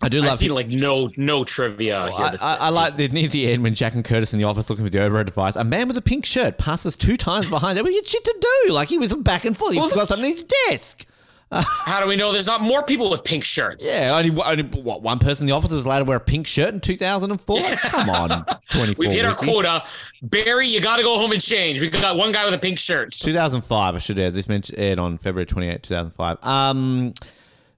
[0.01, 2.25] I do I've seen like no no trivia here.
[2.25, 4.69] I, I, I like the, near the end when Jack and Curtis in the office
[4.69, 5.55] looking for the overhead device.
[5.55, 7.85] A man with a pink shirt passes two times behind him.
[7.85, 8.35] Well, you had shit to
[8.65, 8.73] do.
[8.73, 9.73] Like he was back and forth.
[9.73, 11.05] He Well, forgot something on his desk.
[11.51, 13.87] How do we know there's not more people with pink shirts?
[13.87, 16.47] Yeah, only, only what one person in the office was allowed to wear a pink
[16.47, 17.59] shirt in 2004.
[17.83, 18.43] Come on,
[18.78, 18.95] 24.
[18.97, 19.84] We've hit our quota.
[20.21, 21.82] Barry, you got to go home and change.
[21.82, 23.11] We got one guy with a pink shirt.
[23.11, 23.95] 2005.
[23.95, 24.34] I should add.
[24.34, 26.38] This aired on February 28, 2005.
[26.43, 27.13] Um,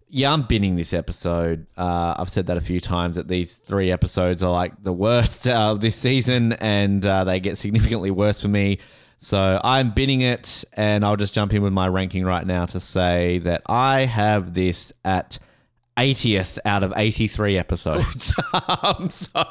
[0.10, 1.68] yeah, I'm binning this episode.
[1.78, 5.48] Uh, I've said that a few times that these three episodes are like the worst
[5.48, 8.80] uh, of this season, and uh, they get significantly worse for me.
[9.18, 12.80] So I'm binning it, and I'll just jump in with my ranking right now to
[12.80, 15.40] say that I have this at
[15.98, 18.34] 80th out of 83 episodes.
[18.84, 19.44] um, so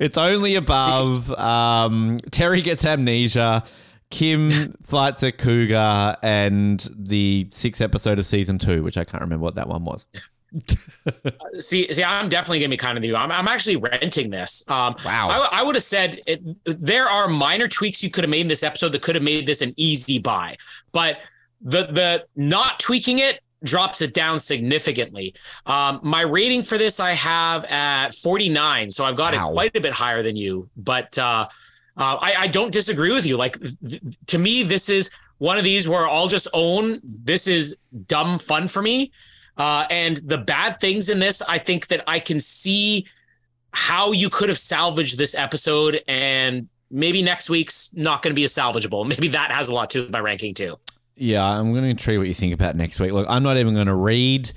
[0.00, 1.30] it's only above.
[1.32, 3.64] Um, Terry gets amnesia.
[4.10, 4.50] Kim
[4.82, 9.56] fights a cougar, and the sixth episode of season two, which I can't remember what
[9.56, 10.06] that one was.
[11.58, 13.14] See, see, I'm definitely gonna be kind of the.
[13.16, 14.64] I'm, I'm actually renting this.
[14.70, 15.26] Um, Wow.
[15.28, 18.48] I, I would have said it, there are minor tweaks you could have made in
[18.48, 20.56] this episode that could have made this an easy buy,
[20.92, 21.18] but
[21.60, 25.34] the the not tweaking it drops it down significantly.
[25.66, 29.50] Um, my rating for this I have at 49, so I've got Wow.
[29.50, 30.68] it quite a bit higher than you.
[30.76, 31.48] But uh,
[31.96, 33.36] uh, I, I don't disagree with you.
[33.36, 33.58] Like
[33.88, 37.00] th- to me, this is one of these where I'll just own.
[37.04, 39.12] This is dumb fun for me.
[39.58, 43.06] Uh, and the bad things in this, I think that I can see
[43.72, 48.44] how you could have salvaged this episode, and maybe next week's not going to be
[48.44, 49.06] as salvageable.
[49.08, 50.78] Maybe that has a lot to do with my ranking too.
[51.16, 53.12] Yeah, I'm going to intrigue what you think about next week.
[53.12, 54.50] Look, I'm not even going to read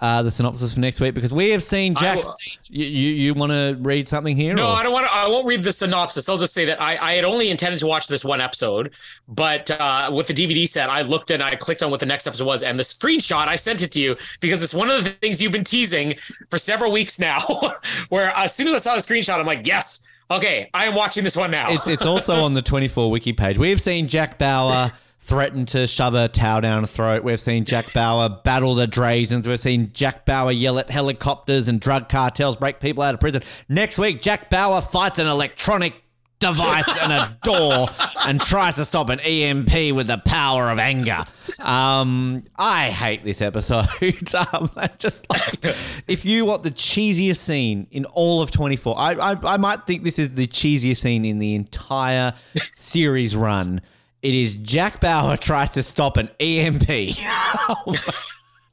[0.00, 2.16] uh, the synopsis for next week because we have seen Jack.
[2.18, 2.32] will-
[2.70, 4.54] You, you, you want to read something here?
[4.54, 5.12] No, or- I don't want to.
[5.12, 6.28] I won't read the synopsis.
[6.28, 8.92] I'll just say that I, I had only intended to watch this one episode,
[9.28, 12.26] but uh, with the DVD set, I looked and I clicked on what the next
[12.26, 15.10] episode was, and the screenshot I sent it to you because it's one of the
[15.10, 16.14] things you've been teasing
[16.48, 17.38] for several weeks now.
[18.08, 21.24] where as soon as I saw the screenshot, I'm like, yes, okay, I am watching
[21.24, 21.70] this one now.
[21.72, 23.58] It's, it's also on the 24 wiki page.
[23.58, 24.88] We've seen Jack Bauer
[25.28, 27.22] threaten to shove a towel down her throat.
[27.22, 29.46] We've seen Jack Bauer battle the Drazens.
[29.46, 33.42] We've seen Jack Bauer yell at helicopters and drug cartels, break people out of prison.
[33.68, 36.02] Next week, Jack Bauer fights an electronic
[36.40, 37.88] device and a door
[38.24, 41.24] and tries to stop an EMP with the power of anger.
[41.62, 43.86] Um, I hate this episode.
[44.52, 45.74] um, I just like,
[46.06, 50.04] if you want the cheesiest scene in all of 24, I, I I might think
[50.04, 52.32] this is the cheesiest scene in the entire
[52.72, 53.82] series run.
[54.22, 56.88] It is Jack Bauer tries to stop an EMP.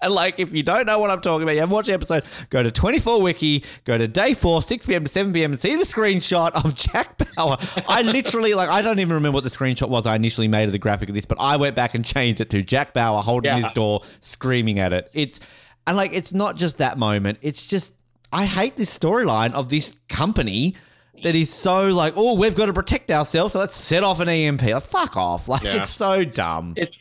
[0.02, 2.24] And like, if you don't know what I'm talking about, you haven't watched the episode,
[2.52, 5.04] go to 24 Wiki, go to day four, 6 p.m.
[5.04, 5.52] to 7 p.m.
[5.54, 7.58] and see the screenshot of Jack Bauer.
[7.88, 10.74] I literally, like, I don't even remember what the screenshot was I initially made of
[10.74, 13.50] the graphic of this, but I went back and changed it to Jack Bauer holding
[13.50, 13.64] Yeah.
[13.64, 15.10] his door, screaming at it.
[15.16, 15.40] It's,
[15.88, 17.40] and like, it's not just that moment.
[17.42, 17.96] It's just,
[18.32, 20.76] I hate this storyline of this company
[21.24, 24.30] that is so like, oh, we've got to protect ourselves, so let's set off an
[24.30, 24.62] EMP.
[24.64, 25.48] Like, fuck off.
[25.56, 25.78] Like, Yeah.
[25.78, 26.74] it's so dumb.
[26.78, 26.96] it,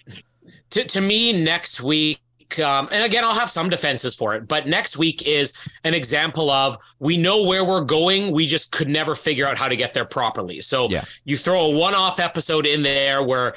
[0.71, 2.19] to, to me, next week,
[2.65, 5.53] um, and again, I'll have some defenses for it, but next week is
[5.85, 8.33] an example of we know where we're going.
[8.33, 10.61] We just could never figure out how to get there properly.
[10.61, 11.05] So Yeah.
[11.25, 13.55] you throw a one off episode in there where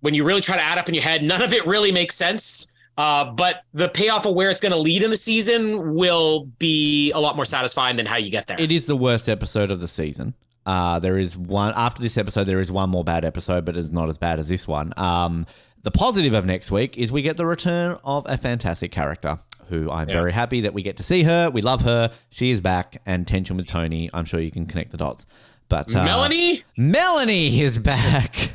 [0.00, 2.14] when you really try to add up in your head, none of it really makes
[2.16, 2.73] sense.
[2.96, 7.10] Uh, but the payoff of where it's going to lead in the season will be
[7.12, 8.56] a lot more satisfying than how you get there.
[8.60, 10.34] It is the worst episode of the season.
[10.64, 12.44] Uh, there is one after this episode.
[12.44, 14.94] There is one more bad episode, but it's not as bad as this one.
[14.96, 15.44] Um,
[15.82, 19.38] the positive of next week is we get the return of a fantastic character
[19.68, 20.20] who I'm Yeah.
[20.20, 21.50] very happy that we get to see her.
[21.50, 22.10] We love her.
[22.30, 24.08] She is back, and tension with Tony.
[24.14, 25.26] I'm sure you can connect the dots.
[25.68, 28.50] But uh, Melanie, Melanie is back.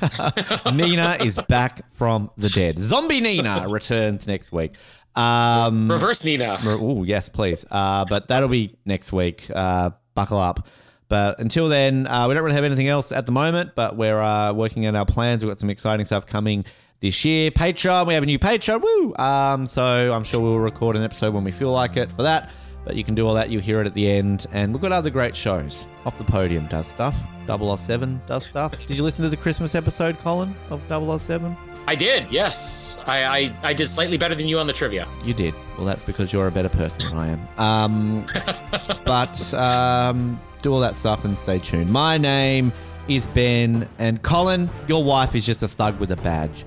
[0.74, 2.80] Nina is back from the dead.
[2.80, 4.74] Zombie Nina returns next week.
[5.16, 6.60] Um, reverse Nina.
[6.64, 7.66] Oh, yes, please.
[7.70, 9.48] Uh, but that'll be next week.
[9.54, 10.68] Uh, buckle up.
[11.10, 14.22] But until then, uh, we don't really have anything else at the moment, but we're
[14.22, 15.44] uh, working on our plans.
[15.44, 16.64] We've got some exciting stuff coming
[17.00, 17.50] this year.
[17.50, 18.82] Patreon, we have a new Patreon.
[18.82, 19.16] Woo!
[19.16, 22.52] Um, so I'm sure we'll record an episode when we feel like it for that.
[22.86, 23.50] But you can do all that.
[23.50, 24.46] You'll hear it at the end.
[24.52, 25.88] And we've got other great shows.
[26.06, 27.16] Off the Podium does stuff.
[27.48, 28.78] 007 does stuff.
[28.86, 30.84] Did you listen to the Christmas episode, Colin, of
[31.22, 31.56] 007?
[31.88, 33.00] I did, yes.
[33.08, 35.08] I, I I did slightly better than you on the trivia.
[35.26, 35.56] You did.
[35.76, 37.48] Well, that's because you're a better person than I am.
[37.58, 38.24] Um,
[39.06, 41.90] but um, do all that stuff and stay tuned.
[41.90, 42.72] My name
[43.08, 46.64] is Ben, and Colin, your wife is just a thug with a badge.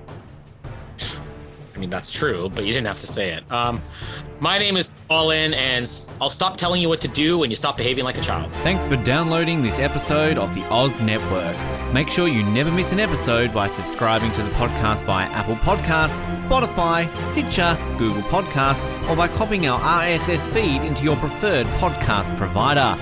[1.75, 3.51] I mean, that's true, but you didn't have to say it.
[3.51, 3.81] Um,
[4.39, 5.89] my name is Colin, and
[6.21, 8.51] I'll stop telling you what to do when you stop behaving like a child.
[8.57, 11.55] Thanks for downloading this episode of the Oz Network.
[11.93, 16.19] Make sure you never miss an episode by subscribing to the podcast via Apple Podcasts,
[16.35, 23.01] Spotify, Stitcher, Google Podcasts, or by copying our RSS feed into your preferred podcast provider.